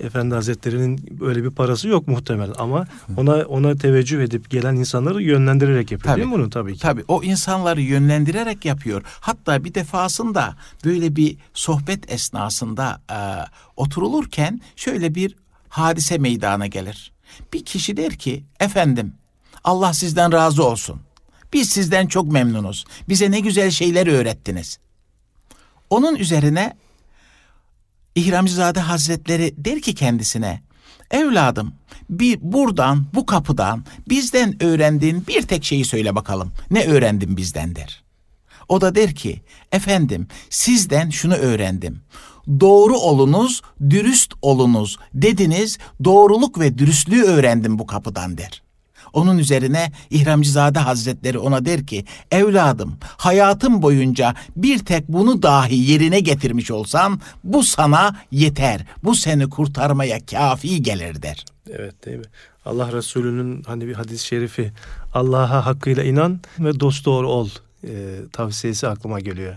Efendi 0.00 0.34
Hazretleri'nin 0.34 1.20
böyle 1.20 1.44
bir 1.44 1.50
parası 1.50 1.88
yok 1.88 2.08
muhtemelen 2.08 2.54
ama 2.58 2.86
ona 3.16 3.34
ona 3.34 3.76
teveccüh 3.76 4.22
edip 4.22 4.50
gelen 4.50 4.76
insanları 4.76 5.22
yönlendirerek 5.22 5.92
yapıyor 5.92 6.14
tabii, 6.14 6.22
değil 6.22 6.32
mi 6.34 6.38
bunu 6.38 6.50
tabii 6.50 6.74
ki? 6.74 6.80
Tabii 6.80 7.04
o 7.08 7.22
insanları 7.22 7.80
yönlendirerek 7.80 8.64
yapıyor. 8.64 9.02
Hatta 9.20 9.64
bir 9.64 9.74
defasında 9.74 10.56
böyle 10.84 11.16
bir 11.16 11.36
sohbet 11.54 12.12
esnasında 12.12 13.00
e, 13.10 13.18
oturulurken 13.76 14.60
şöyle 14.76 15.14
bir 15.14 15.36
hadise 15.68 16.18
meydana 16.18 16.66
gelir. 16.66 17.12
Bir 17.52 17.64
kişi 17.64 17.96
der 17.96 18.12
ki 18.12 18.44
efendim 18.60 19.12
Allah 19.64 19.92
sizden 19.92 20.32
razı 20.32 20.64
olsun. 20.64 21.00
Biz 21.52 21.68
sizden 21.68 22.06
çok 22.06 22.32
memnunuz. 22.32 22.84
Bize 23.08 23.30
ne 23.30 23.40
güzel 23.40 23.70
şeyler 23.70 24.06
öğrettiniz. 24.06 24.78
Onun 25.90 26.16
üzerine 26.16 26.76
İhramcızade 28.16 28.80
Hazretleri 28.80 29.54
der 29.56 29.80
ki 29.80 29.94
kendisine, 29.94 30.62
evladım 31.10 31.74
bir 32.10 32.38
buradan 32.40 33.06
bu 33.14 33.26
kapıdan 33.26 33.84
bizden 34.08 34.62
öğrendiğin 34.62 35.26
bir 35.28 35.42
tek 35.42 35.64
şeyi 35.64 35.84
söyle 35.84 36.14
bakalım. 36.14 36.52
Ne 36.70 36.84
öğrendin 36.84 37.36
bizden 37.36 37.76
der. 37.76 38.04
O 38.68 38.80
da 38.80 38.94
der 38.94 39.14
ki, 39.14 39.42
efendim 39.72 40.28
sizden 40.50 41.10
şunu 41.10 41.34
öğrendim. 41.34 42.00
Doğru 42.60 42.96
olunuz, 42.96 43.62
dürüst 43.90 44.34
olunuz 44.42 44.98
dediniz, 45.14 45.78
doğruluk 46.04 46.60
ve 46.60 46.78
dürüstlüğü 46.78 47.22
öğrendim 47.22 47.78
bu 47.78 47.86
kapıdan 47.86 48.38
der. 48.38 48.62
Onun 49.16 49.38
üzerine 49.38 49.92
İhramcızade 50.10 50.78
Hazretleri 50.78 51.38
ona 51.38 51.64
der 51.64 51.86
ki, 51.86 52.04
evladım 52.30 52.98
hayatım 53.02 53.82
boyunca 53.82 54.34
bir 54.56 54.78
tek 54.78 55.08
bunu 55.08 55.42
dahi 55.42 55.76
yerine 55.90 56.20
getirmiş 56.20 56.70
olsan 56.70 57.20
bu 57.44 57.62
sana 57.62 58.16
yeter, 58.30 58.86
bu 59.04 59.14
seni 59.14 59.50
kurtarmaya 59.50 60.26
kafi 60.26 60.82
gelir 60.82 61.22
der. 61.22 61.44
Evet 61.70 62.06
değil 62.06 62.18
mi? 62.18 62.24
Allah 62.64 62.92
Resulü'nün 62.92 63.62
hani 63.62 63.86
bir 63.86 63.94
hadis-i 63.94 64.26
şerifi 64.26 64.72
Allah'a 65.14 65.66
hakkıyla 65.66 66.02
inan 66.02 66.40
ve 66.58 66.80
dost 66.80 67.04
doğru 67.04 67.28
ol 67.28 67.48
e, 67.84 67.90
tavsiyesi 68.32 68.88
aklıma 68.88 69.20
geliyor. 69.20 69.54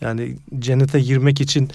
Yani 0.00 0.36
cennete 0.58 1.00
girmek 1.00 1.40
için 1.40 1.70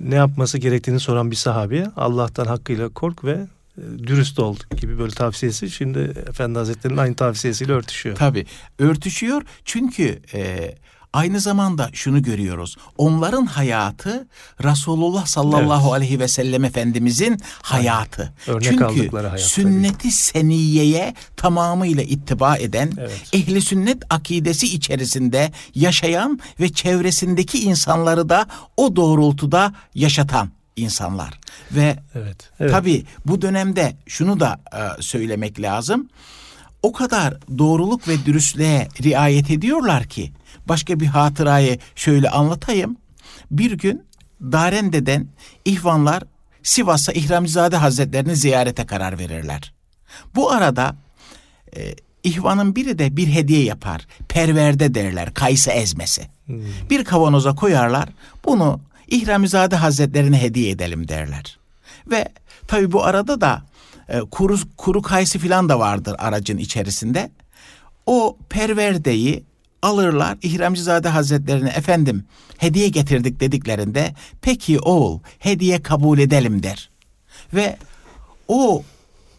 ne 0.00 0.14
yapması 0.14 0.58
gerektiğini 0.58 1.00
soran 1.00 1.30
bir 1.30 1.36
sahabi 1.36 1.86
Allah'tan 1.96 2.46
hakkıyla 2.46 2.88
kork 2.88 3.24
ve 3.24 3.46
dürüst 3.78 4.38
ol 4.38 4.56
gibi 4.76 4.98
böyle 4.98 5.12
tavsiyesi 5.12 5.70
şimdi 5.70 5.98
Efendi 6.28 6.58
Hazretleri'nin 6.58 6.98
aynı 6.98 7.14
tavsiyesiyle 7.14 7.72
örtüşüyor. 7.72 8.16
Tabii 8.16 8.46
örtüşüyor 8.78 9.42
çünkü 9.64 10.22
e, 10.34 10.74
aynı 11.14 11.40
zamanda 11.40 11.90
şunu 11.92 12.22
görüyoruz. 12.22 12.76
Onların 12.98 13.46
hayatı 13.46 14.28
Resulullah 14.64 15.26
sallallahu 15.26 15.82
evet. 15.82 15.92
aleyhi 15.92 16.20
ve 16.20 16.28
sellem 16.28 16.64
Efendimizin 16.64 17.40
hayatı. 17.62 18.34
Örnek 18.46 18.64
Çünkü 18.64 19.10
hayat. 19.10 19.40
sünneti 19.40 19.98
tabii. 19.98 20.12
seniyeye 20.12 21.14
tamamıyla 21.36 22.02
ittiba 22.02 22.56
eden, 22.56 22.92
evet. 22.98 23.22
ehli 23.32 23.62
sünnet 23.62 24.02
akidesi 24.10 24.74
içerisinde 24.74 25.52
yaşayan 25.74 26.40
ve 26.60 26.72
çevresindeki 26.72 27.64
insanları 27.64 28.28
da 28.28 28.46
o 28.76 28.96
doğrultuda 28.96 29.74
yaşatan 29.94 30.50
insanlar. 30.76 31.40
Ve 31.72 31.96
evet, 32.14 32.50
evet. 32.60 32.70
tabii 32.70 33.04
bu 33.26 33.42
dönemde 33.42 33.96
şunu 34.06 34.40
da 34.40 34.60
e, 34.72 35.02
söylemek 35.02 35.60
lazım. 35.60 36.08
O 36.82 36.92
kadar 36.92 37.34
doğruluk 37.58 38.08
ve 38.08 38.24
dürüstlüğe 38.26 38.88
riayet 39.02 39.50
ediyorlar 39.50 40.04
ki 40.04 40.32
başka 40.68 41.00
bir 41.00 41.06
hatırayı 41.06 41.78
şöyle 41.96 42.30
anlatayım. 42.30 42.96
Bir 43.50 43.72
gün 43.72 44.04
Darende'den 44.42 45.28
ihvanlar 45.64 46.22
Sivas'a 46.62 47.12
İhramcızade 47.12 47.76
Hazretlerini 47.76 48.36
ziyarete 48.36 48.86
karar 48.86 49.18
verirler. 49.18 49.74
Bu 50.34 50.52
arada 50.52 50.96
e, 51.76 51.94
ihvanın 52.24 52.76
biri 52.76 52.98
de 52.98 53.16
bir 53.16 53.26
hediye 53.26 53.64
yapar. 53.64 54.06
Perverde 54.28 54.94
derler, 54.94 55.34
kayısı 55.34 55.70
ezmesi. 55.70 56.22
Hmm. 56.46 56.62
Bir 56.90 57.04
kavanoza 57.04 57.54
koyarlar. 57.54 58.08
Bunu 58.44 58.80
İhramizade 59.08 59.76
Hazretlerine 59.76 60.42
hediye 60.42 60.70
edelim 60.70 61.08
derler. 61.08 61.58
Ve 62.06 62.28
tabi 62.66 62.92
bu 62.92 63.04
arada 63.04 63.40
da 63.40 63.62
e, 64.08 64.20
kuru, 64.20 64.58
kuru 64.76 65.02
kayısı 65.02 65.38
filan 65.38 65.68
da 65.68 65.78
vardır 65.78 66.16
aracın 66.18 66.58
içerisinde. 66.58 67.30
O 68.06 68.36
perverdeyi 68.48 69.44
alırlar 69.82 70.38
İhramcızade 70.42 71.08
Hazretlerine 71.08 71.68
efendim 71.68 72.24
hediye 72.58 72.88
getirdik 72.88 73.40
dediklerinde 73.40 74.14
peki 74.42 74.80
oğul 74.80 75.20
hediye 75.38 75.82
kabul 75.82 76.18
edelim 76.18 76.62
der. 76.62 76.90
Ve 77.54 77.76
o 78.48 78.82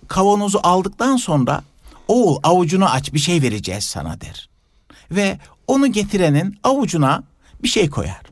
kavanozu 0.08 0.60
aldıktan 0.64 1.18
sonra 1.18 1.64
oğul 2.08 2.40
avucunu 2.44 2.90
aç 2.90 3.14
bir 3.14 3.20
şey 3.20 3.42
vereceğiz 3.42 3.84
sana 3.84 4.22
der. 4.22 4.50
Ve 5.12 5.40
onu 5.68 5.92
getirenin 5.92 6.60
avucuna 6.64 7.24
bir 7.64 7.68
şey 7.68 7.90
koyar. 7.90 8.25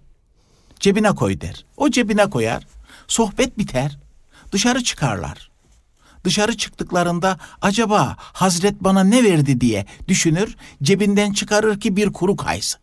Cebine 0.83 1.15
koy 1.15 1.41
der. 1.41 1.65
O 1.77 1.89
cebine 1.89 2.29
koyar. 2.29 2.67
Sohbet 3.07 3.57
biter. 3.57 3.97
Dışarı 4.51 4.83
çıkarlar. 4.83 5.51
Dışarı 6.23 6.57
çıktıklarında 6.57 7.37
acaba 7.61 8.15
Hazret 8.17 8.83
bana 8.83 9.03
ne 9.03 9.23
verdi 9.23 9.61
diye 9.61 9.85
düşünür. 10.07 10.55
Cebinden 10.81 11.33
çıkarır 11.33 11.79
ki 11.79 11.95
bir 11.95 12.13
kuru 12.13 12.35
kayısı. 12.35 12.77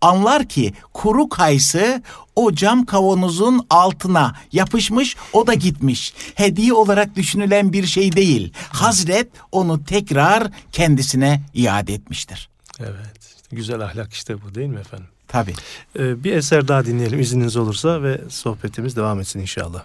Anlar 0.00 0.48
ki 0.48 0.72
kuru 0.92 1.28
kayısı 1.28 2.02
o 2.36 2.52
cam 2.52 2.86
kavanozun 2.86 3.66
altına 3.70 4.34
yapışmış 4.52 5.16
o 5.32 5.46
da 5.46 5.54
gitmiş. 5.54 6.14
Hediye 6.34 6.72
olarak 6.72 7.16
düşünülen 7.16 7.72
bir 7.72 7.86
şey 7.86 8.12
değil. 8.12 8.52
Hazret 8.68 9.28
onu 9.52 9.84
tekrar 9.84 10.48
kendisine 10.72 11.42
iade 11.54 11.94
etmiştir. 11.94 12.48
Evet. 12.80 13.36
güzel 13.52 13.80
ahlak 13.80 14.12
işte 14.12 14.42
bu 14.42 14.54
değil 14.54 14.68
mi 14.68 14.80
efendim? 14.80 15.13
Tabii. 15.34 15.54
Ee, 15.98 16.24
bir 16.24 16.32
eser 16.32 16.68
daha 16.68 16.86
dinleyelim 16.86 17.20
izniniz 17.20 17.56
olursa 17.56 18.02
ve 18.02 18.20
sohbetimiz 18.28 18.96
devam 18.96 19.20
etsin 19.20 19.40
inşallah. 19.40 19.84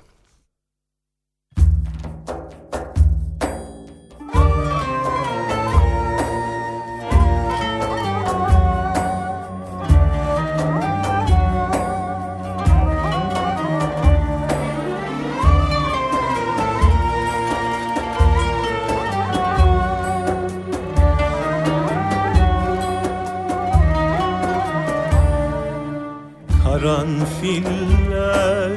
Karanfiller 26.80 28.72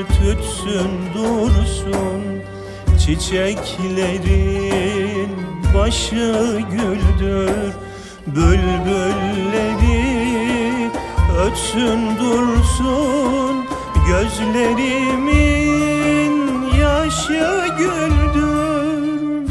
tütsün 0.06 0.92
dursun. 1.14 2.22
Çiçeklerin 2.98 5.30
başı 5.74 6.60
güldür 6.70 7.72
Bülbülleri 8.26 10.00
ötsün 11.38 12.00
dursun. 12.18 13.54
Gözlerimin 14.08 15.93
yaşı 17.30 17.66
güldür 17.78 19.04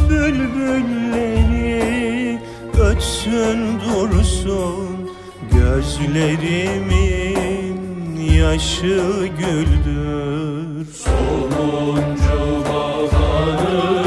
Bülbülleri 0.09 1.59
ötsün 2.79 3.79
dursun 3.79 5.09
Gözlerimin 5.51 6.93
yaşı 8.35 9.29
güldür. 9.39 10.87
Sonuncu 10.93 12.39
baharın 12.69 14.02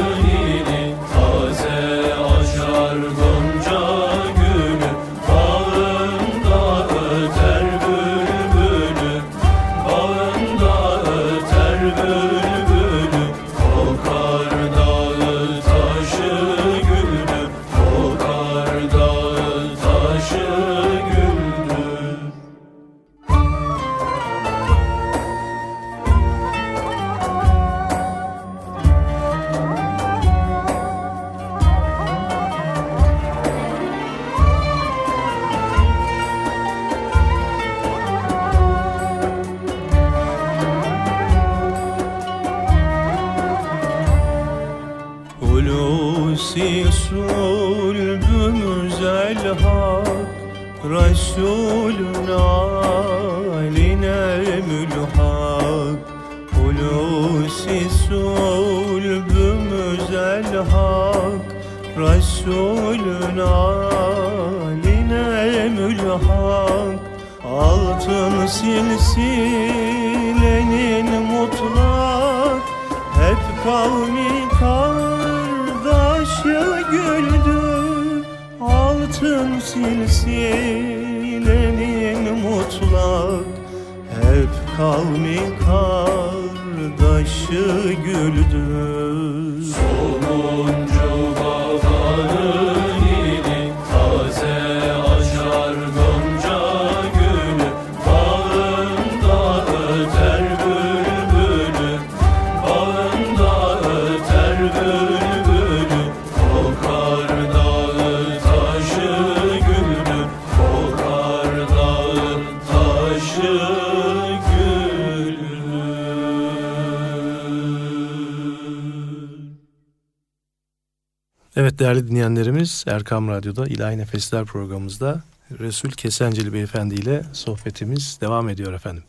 Evet 121.57 121.79
değerli 121.79 122.09
dinleyenlerimiz 122.09 122.85
Erkam 122.87 123.29
Radyo'da 123.29 123.67
İlahi 123.67 123.99
Nefesler 123.99 124.45
programımızda 124.45 125.23
Resul 125.59 125.91
Kesenceli 125.91 126.53
Beyefendi 126.53 126.95
ile 126.95 127.23
sohbetimiz 127.33 128.19
devam 128.21 128.49
ediyor 128.49 128.73
efendim. 128.73 129.05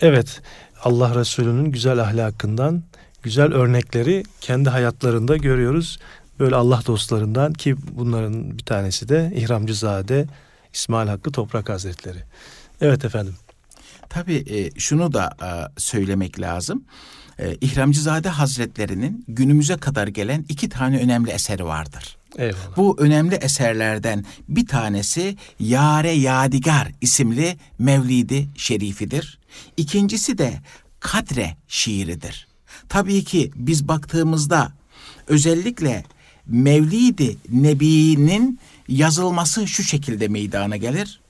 Evet 0.00 0.42
Allah 0.82 1.14
Resulü'nün 1.14 1.72
güzel 1.72 1.98
ahlakından 1.98 2.82
güzel 3.22 3.52
örnekleri 3.52 4.22
kendi 4.40 4.68
hayatlarında 4.68 5.36
görüyoruz. 5.36 5.98
Böyle 6.38 6.56
Allah 6.56 6.80
dostlarından 6.86 7.52
ki 7.52 7.76
bunların 7.92 8.58
bir 8.58 8.64
tanesi 8.64 9.08
de 9.08 9.32
İhramcızade 9.34 10.26
İsmail 10.72 11.08
Hakkı 11.08 11.32
Toprak 11.32 11.68
Hazretleri. 11.68 12.18
Evet 12.80 13.04
efendim. 13.04 13.34
Tabii 14.08 14.44
e, 14.50 14.80
şunu 14.80 15.12
da 15.12 15.36
e, 15.42 15.80
söylemek 15.80 16.40
lazım. 16.40 16.84
E, 17.38 17.54
İhramcızade 17.60 18.28
Hazretlerinin 18.28 19.24
günümüze 19.28 19.76
kadar 19.76 20.06
gelen 20.06 20.44
iki 20.48 20.68
tane 20.68 20.98
önemli 20.98 21.30
eseri 21.30 21.64
vardır. 21.64 22.16
Eyvallah. 22.38 22.76
Bu 22.76 22.96
önemli 22.98 23.34
eserlerden 23.34 24.24
bir 24.48 24.66
tanesi 24.66 25.36
Yare 25.60 26.12
Yadigar 26.12 26.88
isimli 27.00 27.56
Mevlidi 27.78 28.48
Şerifidir. 28.56 29.38
İkincisi 29.76 30.38
de 30.38 30.60
Kadre 31.00 31.56
şiiridir. 31.68 32.48
Tabii 32.88 33.24
ki 33.24 33.50
biz 33.54 33.88
baktığımızda 33.88 34.72
özellikle 35.28 36.04
Mevlidi 36.46 37.36
Nebi'nin 37.48 38.60
yazılması 38.88 39.66
şu 39.66 39.82
şekilde 39.82 40.28
meydana 40.28 40.76
gelir. 40.76 41.20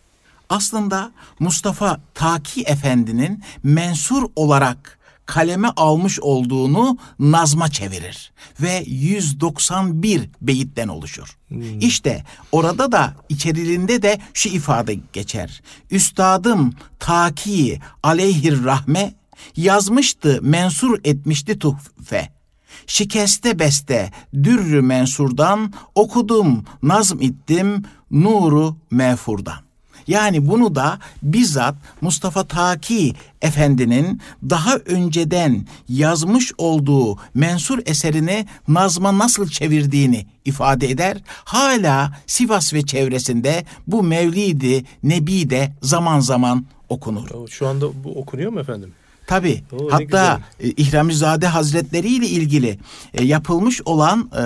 Aslında 0.50 1.12
Mustafa 1.38 2.00
Taki 2.14 2.62
Efendi'nin 2.62 3.42
mensur 3.62 4.22
olarak 4.36 4.98
kaleme 5.26 5.68
almış 5.76 6.20
olduğunu 6.20 6.98
nazma 7.18 7.68
çevirir 7.68 8.32
ve 8.60 8.84
191 8.86 10.28
beyitten 10.40 10.88
oluşur. 10.88 11.38
İşte 11.80 12.24
orada 12.52 12.92
da 12.92 13.14
içeriğinde 13.28 14.02
de 14.02 14.18
şu 14.34 14.48
ifade 14.48 14.98
geçer. 15.12 15.62
Üstadım 15.90 16.72
Taki 16.98 17.80
aleyhir 18.02 18.64
rahme 18.64 19.14
yazmıştı 19.56 20.38
mensur 20.42 21.00
etmişti 21.04 21.58
tuhfe. 21.58 22.32
Şikeste 22.86 23.58
beste 23.58 24.10
dürrü 24.34 24.82
mensurdan 24.82 25.72
okudum 25.94 26.64
nazm 26.82 27.22
ettim 27.22 27.84
nuru 28.10 28.76
mefurdan. 28.90 29.69
Yani 30.10 30.48
bunu 30.48 30.74
da 30.74 30.98
bizzat 31.22 31.74
Mustafa 32.00 32.44
Taki 32.44 33.14
Efendi'nin 33.42 34.20
daha 34.50 34.76
önceden 34.76 35.66
yazmış 35.88 36.52
olduğu 36.58 37.18
mensur 37.34 37.78
eserini 37.86 38.46
nazma 38.68 39.18
nasıl 39.18 39.48
çevirdiğini 39.48 40.26
ifade 40.44 40.90
eder. 40.90 41.16
Hala 41.44 42.12
Sivas 42.26 42.74
ve 42.74 42.82
çevresinde 42.82 43.64
bu 43.86 44.02
Mevlidi 44.02 44.84
Nebi 45.02 45.50
de 45.50 45.72
zaman 45.82 46.20
zaman 46.20 46.66
okunur. 46.88 47.48
Şu 47.48 47.66
anda 47.66 47.86
bu 48.04 48.18
okunuyor 48.18 48.52
mu 48.52 48.60
efendim? 48.60 48.92
Tabi. 49.30 49.62
Hatta 49.90 50.40
e, 50.60 50.68
İhramizade 50.68 51.46
Hazretleri 51.46 52.08
ile 52.08 52.26
ilgili 52.26 52.78
e, 53.14 53.24
yapılmış 53.24 53.82
olan 53.84 54.30
e, 54.38 54.44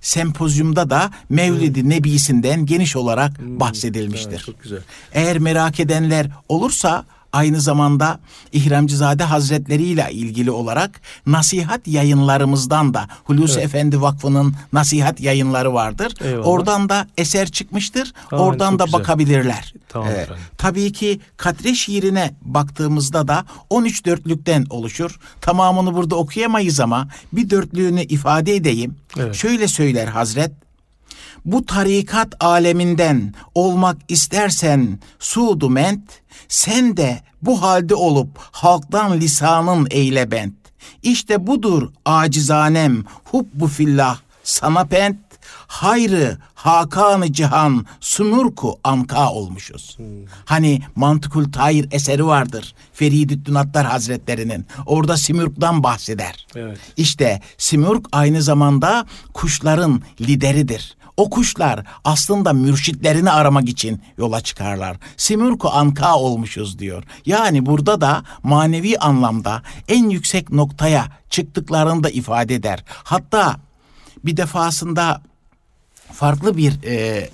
sempozyumda 0.00 0.90
da 0.90 1.10
Mevlidi 1.28 1.88
Nebisinden 1.88 2.66
geniş 2.66 2.96
olarak 2.96 3.40
bahsedilmiştir. 3.40 4.30
Evet, 4.30 4.40
çok 4.40 4.62
güzel. 4.62 4.78
Eğer 5.12 5.38
merak 5.38 5.80
edenler 5.80 6.26
olursa 6.48 7.04
aynı 7.32 7.60
zamanda 7.60 8.20
İhramcızade 8.52 9.24
Hazretleri 9.24 9.82
ile 9.82 10.08
ilgili 10.12 10.50
olarak 10.50 11.00
nasihat 11.26 11.88
yayınlarımızdan 11.88 12.94
da 12.94 13.08
Hulusi 13.24 13.54
Evet. 13.54 13.64
Efendi 13.64 14.00
Vakfı'nın 14.02 14.54
nasihat 14.72 15.20
yayınları 15.20 15.74
vardır. 15.74 16.14
Eyvallah. 16.24 16.46
Oradan 16.46 16.88
da 16.88 17.06
eser 17.18 17.48
çıkmıştır. 17.50 18.12
Aa, 18.32 18.36
Oradan 18.38 18.78
da 18.78 18.84
güzel. 18.84 19.00
bakabilirler. 19.00 19.74
Tamam 19.88 20.08
Ee, 20.08 20.12
efendim. 20.12 20.42
Tabii 20.58 20.92
ki 20.92 21.20
Kadre 21.36 21.74
şiirine 21.74 22.34
baktığımızda 22.42 23.28
da 23.28 23.44
13 23.70 24.06
dörtlükten 24.06 24.66
oluşur. 24.70 25.18
Tamamını 25.40 25.94
burada 25.94 26.16
okuyamayız 26.16 26.80
ama 26.80 27.08
bir 27.32 27.50
dörtlüğünü 27.50 28.02
ifade 28.02 28.54
edeyim. 28.56 28.96
Evet. 29.18 29.34
Şöyle 29.34 29.68
söyler 29.68 30.06
Hazret. 30.06 30.52
Bu 31.44 31.66
tarikat 31.66 32.34
aleminden 32.40 33.34
olmak 33.54 33.96
istersen 34.08 34.98
sudu 35.18 35.70
ment, 35.70 36.10
sen 36.48 36.96
de 36.96 37.20
bu 37.42 37.62
halde 37.62 37.94
olup 37.94 38.28
halktan 38.38 39.20
lisanın 39.20 39.86
eyle 39.90 40.30
bent. 40.30 40.54
İşte 41.02 41.46
budur 41.46 41.90
acizanem 42.04 43.04
hubbu 43.24 43.66
fillah 43.66 44.18
sana 44.44 44.84
pent, 44.84 45.18
hayrı 45.66 46.38
hakanı 46.54 47.32
cihan 47.32 47.86
sumurku 48.00 48.78
anka 48.84 49.30
olmuşuz. 49.32 49.98
Hani 50.44 50.80
Mantıkul 50.96 51.52
Tayir 51.52 51.88
eseri 51.90 52.26
vardır 52.26 52.74
Feridüddin 52.92 53.54
Attar 53.54 53.86
Hazretlerinin. 53.86 54.66
Orada 54.86 55.16
Simürk'dan 55.16 55.82
bahseder. 55.82 56.46
Evet. 56.56 56.78
İşte 56.96 57.40
Simurg 57.58 58.04
aynı 58.12 58.42
zamanda 58.42 59.06
kuşların 59.34 60.02
lideridir. 60.20 60.96
O 61.22 61.30
kuşlar 61.30 61.84
aslında 62.04 62.52
mürşitlerini 62.52 63.30
aramak 63.30 63.68
için 63.68 64.02
yola 64.18 64.40
çıkarlar. 64.40 64.96
Simurku 65.16 65.70
anka 65.70 66.16
olmuşuz 66.16 66.78
diyor. 66.78 67.04
Yani 67.26 67.66
burada 67.66 68.00
da 68.00 68.24
manevi 68.42 68.98
anlamda 68.98 69.62
en 69.88 70.08
yüksek 70.08 70.52
noktaya 70.52 71.08
çıktıklarını 71.30 72.04
da 72.04 72.10
ifade 72.10 72.54
eder. 72.54 72.84
Hatta 72.88 73.56
bir 74.24 74.36
defasında 74.36 75.22
farklı 76.12 76.56
bir 76.56 76.82
e, 76.82 77.28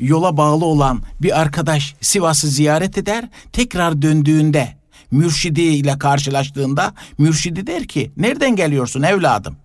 yola 0.00 0.36
bağlı 0.36 0.64
olan 0.64 1.02
bir 1.22 1.40
arkadaş 1.40 1.94
Sivas'ı 2.00 2.48
ziyaret 2.48 2.98
eder. 2.98 3.28
Tekrar 3.52 4.02
döndüğünde 4.02 4.76
mürşidi 5.10 5.62
ile 5.62 5.98
karşılaştığında 5.98 6.94
mürşidi 7.18 7.66
der 7.66 7.86
ki 7.86 8.12
nereden 8.16 8.56
geliyorsun 8.56 9.02
evladım? 9.02 9.56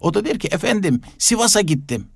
O 0.00 0.14
da 0.14 0.24
der 0.24 0.38
ki 0.38 0.48
efendim 0.48 1.00
Sivas'a 1.18 1.60
gittim. 1.60 2.06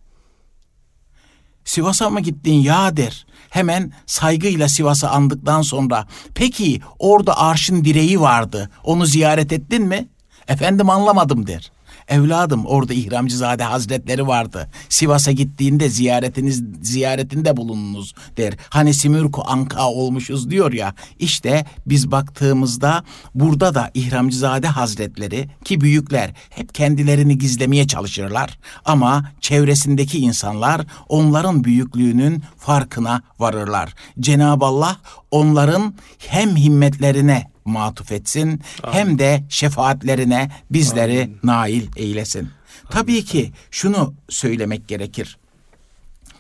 Sivas'a 1.65 2.11
mı 2.11 2.21
gittin 2.21 2.55
ya 2.55 2.97
der. 2.97 3.27
Hemen 3.51 3.93
saygıyla 4.07 4.69
Sivas'ı 4.69 5.11
andıktan 5.11 5.63
sonra 5.63 6.07
peki 6.35 6.81
orada 6.99 7.39
arşın 7.39 7.85
direği 7.85 8.21
vardı 8.21 8.71
onu 8.85 9.07
ziyaret 9.07 9.53
ettin 9.53 9.83
mi? 9.83 10.09
Efendim 10.49 10.91
anlamadım 10.91 11.47
der. 11.47 11.73
Evladım 12.11 12.67
orada 12.67 12.95
İhramcızade 12.95 13.65
Hazretleri 13.65 14.27
vardı. 14.27 14.69
Sivas'a 14.89 15.33
gittiğinde 15.33 15.89
ziyaretiniz 15.89 16.63
ziyaretinde 16.83 17.57
bulununuz 17.57 18.15
der. 18.37 18.55
Hani 18.69 18.95
Simürku 18.95 19.43
Anka 19.47 19.89
olmuşuz 19.89 20.51
diyor 20.51 20.73
ya. 20.73 20.95
İşte 21.19 21.65
biz 21.87 22.11
baktığımızda 22.11 23.05
burada 23.35 23.75
da 23.75 23.91
İhramcızade 23.95 24.67
Hazretleri 24.67 25.49
ki 25.65 25.81
büyükler 25.81 26.35
hep 26.51 26.75
kendilerini 26.75 27.39
gizlemeye 27.39 27.87
çalışırlar. 27.87 28.59
Ama 28.85 29.31
çevresindeki 29.41 30.19
insanlar 30.19 30.87
onların 31.09 31.65
büyüklüğünün 31.65 32.43
farkına 32.59 33.23
varırlar. 33.39 33.95
Cenab-ı 34.21 34.65
Allah 34.65 34.97
onların 35.31 35.95
hem 36.19 36.57
himmetlerine 36.57 37.51
matuf 37.71 38.13
etsin 38.13 38.61
hem 38.91 39.19
de 39.19 39.45
şefaatlerine 39.49 40.51
bizleri 40.71 41.31
nail 41.43 41.87
eylesin. 41.97 42.51
Tabii 42.91 43.25
ki 43.25 43.53
şunu 43.71 44.15
söylemek 44.29 44.89
gerekir. 44.89 45.39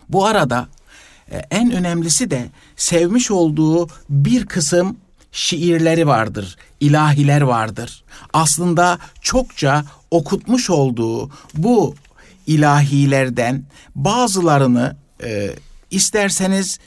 Bu 0.08 0.26
arada 0.26 0.68
e, 1.30 1.36
en 1.50 1.72
önemlisi 1.72 2.30
de 2.30 2.48
sevmiş 2.76 3.30
olduğu 3.30 3.88
bir 4.10 4.46
kısım 4.46 4.96
şiirleri 5.32 6.06
vardır, 6.06 6.56
ilahiler 6.80 7.40
vardır. 7.40 8.04
Aslında 8.32 8.98
çokça 9.20 9.84
okutmuş 10.10 10.70
olduğu 10.70 11.30
bu 11.54 11.94
ilahilerden 12.46 13.64
bazılarını 13.94 14.96
e, 15.22 15.50
isterseniz 15.90 16.78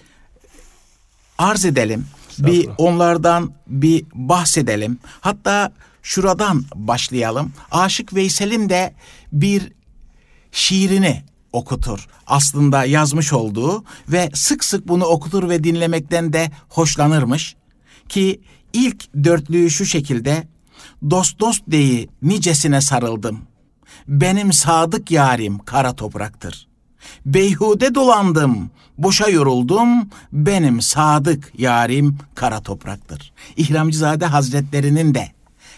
arz 1.38 1.66
edelim. 1.66 2.06
Bir 2.40 2.70
onlardan 2.78 3.54
bir 3.68 4.06
bahsedelim. 4.14 5.00
Hatta 5.22 5.74
şuradan 6.04 6.66
başlayalım. 6.76 7.54
Aşık 7.72 8.14
Veysel'in 8.16 8.70
de 8.70 8.94
bir 9.32 9.72
şiirini 10.52 11.24
okutur. 11.54 12.08
Aslında 12.28 12.86
yazmış 12.86 13.34
olduğu 13.34 13.84
ve 14.08 14.30
sık 14.34 14.64
sık 14.64 14.88
bunu 14.88 15.06
okutur 15.06 15.50
ve 15.50 15.64
dinlemekten 15.64 16.34
de 16.34 16.52
hoşlanırmış. 16.70 17.56
Ki 18.10 18.42
ilk 18.74 19.24
dörtlüğü 19.24 19.70
şu 19.70 19.86
şekilde 19.86 20.48
dost 21.10 21.40
dost 21.40 21.64
deyi 21.68 22.10
nicesine 22.22 22.82
sarıldım. 22.82 23.40
Benim 24.08 24.54
sadık 24.54 25.12
yarim 25.12 25.60
kara 25.60 25.94
topraktır. 25.96 26.68
Beyhude 27.26 27.96
dolandım, 27.96 28.72
boşa 28.98 29.30
yoruldum, 29.30 30.10
benim 30.32 30.82
sadık 30.82 31.52
yarim 31.58 32.18
kara 32.36 32.62
topraktır. 32.62 33.34
İhramcızade 33.58 34.26
Hazretlerinin 34.26 35.16
de 35.16 35.32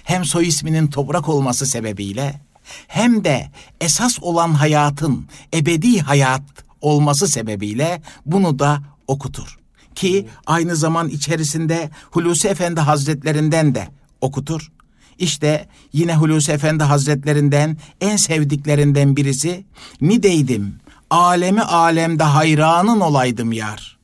hem 0.03 0.26
soy 0.26 0.47
isminin 0.47 0.88
toprak 0.88 1.30
olması 1.30 1.66
sebebiyle 1.66 2.41
hem 2.88 3.24
de 3.24 3.51
esas 3.82 4.18
olan 4.22 4.53
hayatın 4.53 5.26
ebedi 5.53 5.99
hayat 5.99 6.43
olması 6.82 7.28
sebebiyle 7.28 8.01
bunu 8.26 8.59
da 8.59 8.82
okutur. 9.07 9.59
Ki 9.95 10.28
aynı 10.45 10.76
zaman 10.76 11.09
içerisinde 11.09 11.89
Hulusi 12.11 12.47
Efendi 12.47 12.80
Hazretlerinden 12.80 13.76
de 13.76 13.88
okutur. 14.22 14.72
İşte 15.18 15.68
yine 15.93 16.16
Hulusi 16.16 16.51
Efendi 16.51 16.84
Hazretlerinden 16.84 17.78
en 18.01 18.16
sevdiklerinden 18.18 19.16
birisi 19.16 19.66
Nideydim, 20.01 20.76
alemi 21.16 21.61
alemde 21.61 22.24
hayranın 22.24 22.99
olaydım 22.99 23.51
yar. 23.51 23.97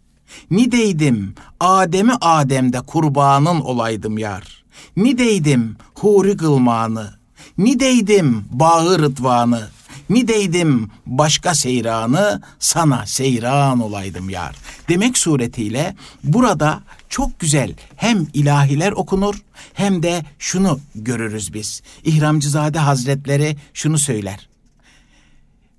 Nideydim, 0.51 1.36
Adem'i 1.59 2.14
Adem'de 2.22 2.82
kurbanın 2.82 3.62
olaydım 3.62 4.18
yar. 4.18 4.64
Nideydim, 4.97 5.78
huri 5.95 6.38
kılmanı, 6.38 7.14
nideydim, 7.57 8.45
bağı 8.51 8.99
rıdvanı, 8.99 9.68
nideydim, 10.09 10.91
başka 11.05 11.55
seyranı, 11.55 12.41
sana 12.59 13.05
seyran 13.05 13.80
olaydım 13.80 14.30
yar. 14.30 14.55
Demek 14.89 15.18
suretiyle 15.18 15.95
burada 16.24 16.80
çok 17.09 17.39
güzel 17.39 17.74
hem 17.95 18.28
ilahiler 18.34 18.91
okunur 18.91 19.36
hem 19.74 20.03
de 20.03 20.26
şunu 20.39 20.80
görürüz 20.95 21.53
biz. 21.53 21.82
İhramcızade 22.03 22.80
Hazretleri 22.80 23.57
şunu 23.74 23.97
söyler. 23.97 24.51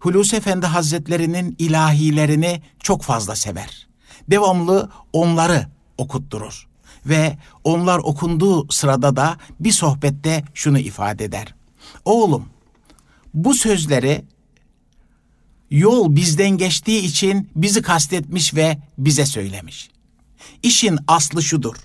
Hulusi 0.03 0.37
Efendi 0.37 0.67
Hazretlerinin 0.67 1.57
ilahilerini 1.59 2.63
çok 2.79 3.03
fazla 3.03 3.37
sever. 3.37 3.87
Devamlı 4.31 4.91
onları 5.13 5.67
okutturur. 5.99 6.69
Ve 7.07 7.39
onlar 7.65 7.99
okunduğu 7.99 8.73
sırada 8.73 9.17
da 9.17 9.37
bir 9.61 9.73
sohbette 9.73 10.45
şunu 10.55 10.79
ifade 10.79 11.25
eder. 11.25 11.55
Oğlum 12.05 12.49
bu 13.35 13.55
sözleri 13.55 14.25
yol 15.71 16.17
bizden 16.17 16.51
geçtiği 16.51 17.01
için 17.01 17.51
bizi 17.57 17.83
kastetmiş 17.83 18.55
ve 18.55 18.79
bize 18.99 19.27
söylemiş. 19.27 19.91
İşin 20.63 20.99
aslı 21.07 21.43
şudur. 21.43 21.77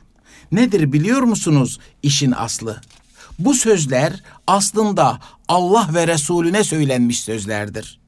Nedir 0.52 0.94
biliyor 0.94 1.22
musunuz 1.22 1.80
işin 2.04 2.32
aslı? 2.32 2.82
Bu 3.40 3.54
sözler 3.54 4.24
aslında 4.48 5.20
Allah 5.48 5.90
ve 5.94 6.08
Resulüne 6.08 6.64
söylenmiş 6.64 7.20
sözlerdir. 7.20 8.07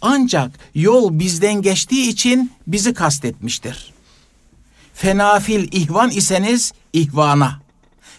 Ancak 0.00 0.50
yol 0.74 1.18
bizden 1.18 1.62
geçtiği 1.62 2.08
için 2.08 2.52
bizi 2.66 2.94
kastetmiştir. 2.94 3.92
Fenafil 4.94 5.68
ihvan 5.72 6.10
iseniz 6.10 6.72
ihvana. 6.92 7.60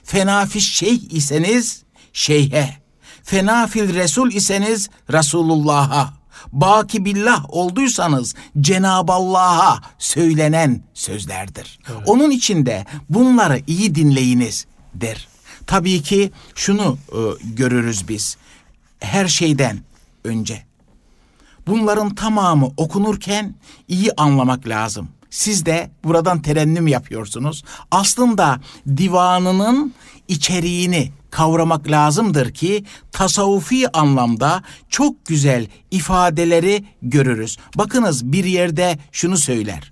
Fenafil 0.04 0.60
şeyh 0.60 1.02
iseniz 1.12 1.84
şeyhe. 2.14 2.78
Fenafil 3.24 3.94
Resul 3.94 4.32
iseniz 4.32 4.90
Resulullah'a. 5.12 6.14
Baki 6.52 7.06
billah 7.06 7.46
olduysanız 7.50 8.36
Cenab-ı 8.62 9.12
Allah'a 9.12 9.82
söylenen 10.00 10.84
sözlerdir. 10.94 11.80
Evet. 11.90 12.02
Onun 12.06 12.32
için 12.32 12.66
de 12.66 12.86
bunları 13.10 13.62
iyi 13.68 13.96
dinleyiniz 13.96 14.66
der. 14.94 15.28
Tabii 15.68 16.02
ki 16.02 16.32
şunu 16.56 16.98
e, 17.12 17.20
görürüz 17.44 18.08
biz. 18.08 18.38
Her 19.00 19.28
şeyden 19.28 19.80
önce 20.24 20.67
bunların 21.68 22.16
tamamı 22.16 22.72
okunurken 22.78 23.56
iyi 23.88 24.12
anlamak 24.18 24.68
lazım. 24.68 25.10
Siz 25.30 25.66
de 25.66 25.92
buradan 26.04 26.42
terennüm 26.42 26.88
yapıyorsunuz. 26.88 27.64
Aslında 27.92 28.62
divanının 28.98 29.94
içeriğini 30.28 31.12
kavramak 31.30 31.92
lazımdır 31.92 32.54
ki 32.54 32.86
tasavvufi 33.12 33.98
anlamda 33.98 34.64
çok 34.90 35.26
güzel 35.26 35.68
ifadeleri 35.92 36.86
görürüz. 37.02 37.58
Bakınız 37.76 38.32
bir 38.32 38.46
yerde 38.46 39.00
şunu 39.12 39.38
söyler. 39.38 39.92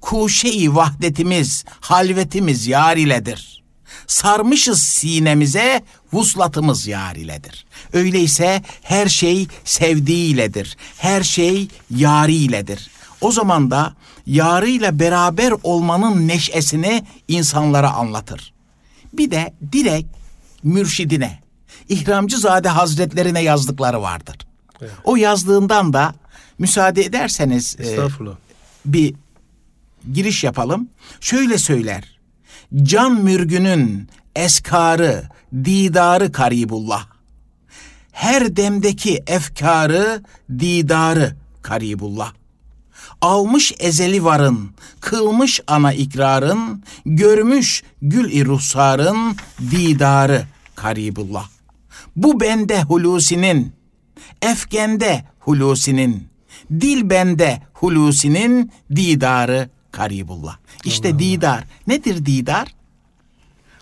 Kuşe-i 0.00 0.74
vahdetimiz, 0.74 1.64
halvetimiz 1.80 2.66
yar 2.66 2.96
iledir. 2.96 3.63
Sarmışız 4.06 4.82
sinemize, 4.82 5.82
vuslatımız 6.12 6.86
yar 6.86 7.16
iledir. 7.16 7.66
Öyleyse 7.92 8.62
her 8.82 9.08
şey 9.08 9.48
sevdiğiyledir. 9.64 10.76
Her 10.96 11.22
şey 11.22 11.68
yariyledir. 11.90 12.90
O 13.20 13.32
zaman 13.32 13.70
da 13.70 13.94
yarıyla 14.26 14.98
beraber 14.98 15.52
olmanın 15.62 16.28
neşesini 16.28 17.04
insanlara 17.28 17.90
anlatır. 17.90 18.54
Bir 19.12 19.30
de 19.30 19.54
direkt 19.72 20.16
mürşidine, 20.62 21.38
İhramcızade 21.88 22.68
Hazretlerine 22.68 23.42
yazdıkları 23.42 24.02
vardır. 24.02 24.36
Evet. 24.80 24.92
O 25.04 25.16
yazdığından 25.16 25.92
da 25.92 26.14
müsaade 26.58 27.02
ederseniz 27.02 27.76
e, 27.80 27.96
bir 28.84 29.14
giriş 30.12 30.44
yapalım. 30.44 30.88
Şöyle 31.20 31.58
söyler. 31.58 32.13
Can 32.82 33.22
mürgünün 33.22 34.08
eskarı, 34.36 35.22
didarı 35.64 36.32
karibullah. 36.32 37.06
Her 38.12 38.56
demdeki 38.56 39.22
efkarı, 39.26 40.22
didarı 40.58 41.36
karibullah. 41.62 42.32
Almış 43.20 43.72
ezeli 43.78 44.24
varın, 44.24 44.70
kılmış 45.00 45.60
ana 45.66 45.92
ikrarın, 45.92 46.82
görmüş 47.06 47.82
gül-i 48.02 48.44
ruhsarın 48.44 49.36
didarı 49.70 50.46
karibullah. 50.74 51.48
Bu 52.16 52.40
bende 52.40 52.82
Hulusi'nin, 52.82 53.72
efkende 54.42 55.24
Hulusi'nin, 55.38 56.28
dil 56.70 57.10
bende 57.10 57.62
Hulusi'nin 57.72 58.72
didarı 58.96 59.70
karibullah. 59.94 60.56
İşte 60.84 61.08
Allah 61.08 61.18
didar. 61.18 61.58
Allah. 61.58 61.64
Nedir 61.86 62.26
didar? 62.26 62.74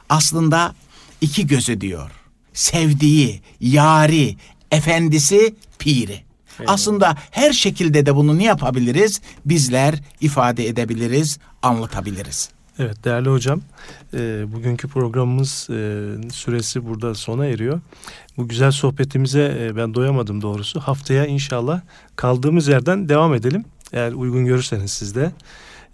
Aslında 0.08 0.74
iki 1.20 1.46
gözü 1.46 1.80
diyor. 1.80 2.10
Sevdiği, 2.52 3.42
yari, 3.60 4.36
efendisi, 4.70 5.54
piri. 5.78 6.12
Eyvallah. 6.60 6.74
Aslında 6.74 7.16
her 7.30 7.52
şekilde 7.52 8.06
de 8.06 8.16
bunu 8.16 8.38
ne 8.38 8.44
yapabiliriz? 8.44 9.20
Bizler 9.44 9.94
ifade 10.20 10.68
edebiliriz, 10.68 11.38
anlatabiliriz. 11.62 12.50
Evet 12.78 13.04
değerli 13.04 13.28
hocam, 13.28 13.60
e, 14.14 14.44
bugünkü 14.52 14.88
programımız 14.88 15.68
e, 15.70 16.06
süresi 16.32 16.86
burada 16.86 17.14
sona 17.14 17.46
eriyor. 17.46 17.80
Bu 18.36 18.48
güzel 18.48 18.70
sohbetimize 18.70 19.56
e, 19.60 19.76
ben 19.76 19.94
doyamadım 19.94 20.42
doğrusu. 20.42 20.80
Haftaya 20.80 21.26
inşallah 21.26 21.80
kaldığımız 22.16 22.68
yerden 22.68 23.08
devam 23.08 23.34
edelim. 23.34 23.64
Eğer 23.92 24.12
uygun 24.12 24.44
görürseniz 24.44 24.90
siz 24.92 25.14
de. 25.14 25.32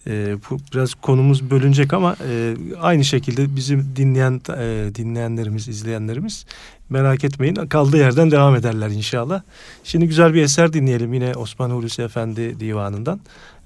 E, 0.09 0.37
bu 0.51 0.59
biraz 0.75 0.95
konumuz 0.95 1.51
bölünecek 1.51 1.93
ama 1.93 2.17
e, 2.29 2.57
aynı 2.81 3.05
şekilde 3.05 3.57
bizim 3.57 3.93
dinleyen 3.97 4.41
e, 4.59 4.95
dinleyenlerimiz, 4.95 5.69
izleyenlerimiz 5.69 6.47
merak 6.91 7.25
etmeyin 7.25 7.55
kaldığı 7.55 7.97
yerden 7.97 8.31
devam 8.31 8.57
ederler 8.57 8.89
inşallah. 8.89 9.43
Şimdi 9.85 10.07
güzel 10.07 10.35
bir 10.35 10.43
eser 10.43 10.73
dinleyelim 10.73 11.15
yine 11.15 11.35
Osman 11.35 11.71
Hulusi 11.71 12.03
Efendi 12.03 12.61
divanından 12.61 13.21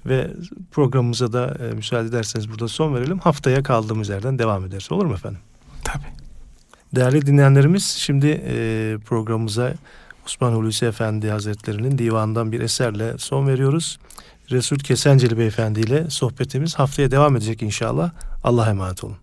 ve 0.05 0.31
programımıza 0.71 1.33
da 1.33 1.57
e, 1.69 1.73
müsaade 1.73 2.07
ederseniz 2.07 2.49
burada 2.49 2.67
son 2.67 2.95
verelim. 2.95 3.19
Haftaya 3.19 3.63
kaldığımız 3.63 4.09
yerden 4.09 4.39
devam 4.39 4.65
ederiz. 4.65 4.91
Olur 4.91 5.05
mu 5.05 5.13
efendim? 5.13 5.39
Tabii. 5.83 6.03
Değerli 6.95 7.25
dinleyenlerimiz 7.25 7.85
şimdi 7.85 8.41
e, 8.47 8.97
programımıza 9.05 9.73
Osman 10.25 10.53
Hulusi 10.53 10.85
Efendi 10.85 11.29
Hazretleri'nin 11.29 11.97
divanından 11.97 12.51
bir 12.51 12.61
eserle 12.61 13.17
son 13.17 13.47
veriyoruz. 13.47 13.99
Resul 14.51 14.77
Kesenceli 14.77 15.37
Beyefendi 15.37 15.79
ile 15.79 16.09
sohbetimiz 16.09 16.75
haftaya 16.75 17.11
devam 17.11 17.35
edecek 17.35 17.61
inşallah. 17.61 18.11
Allah'a 18.43 18.69
emanet 18.69 19.03
olun. 19.03 19.22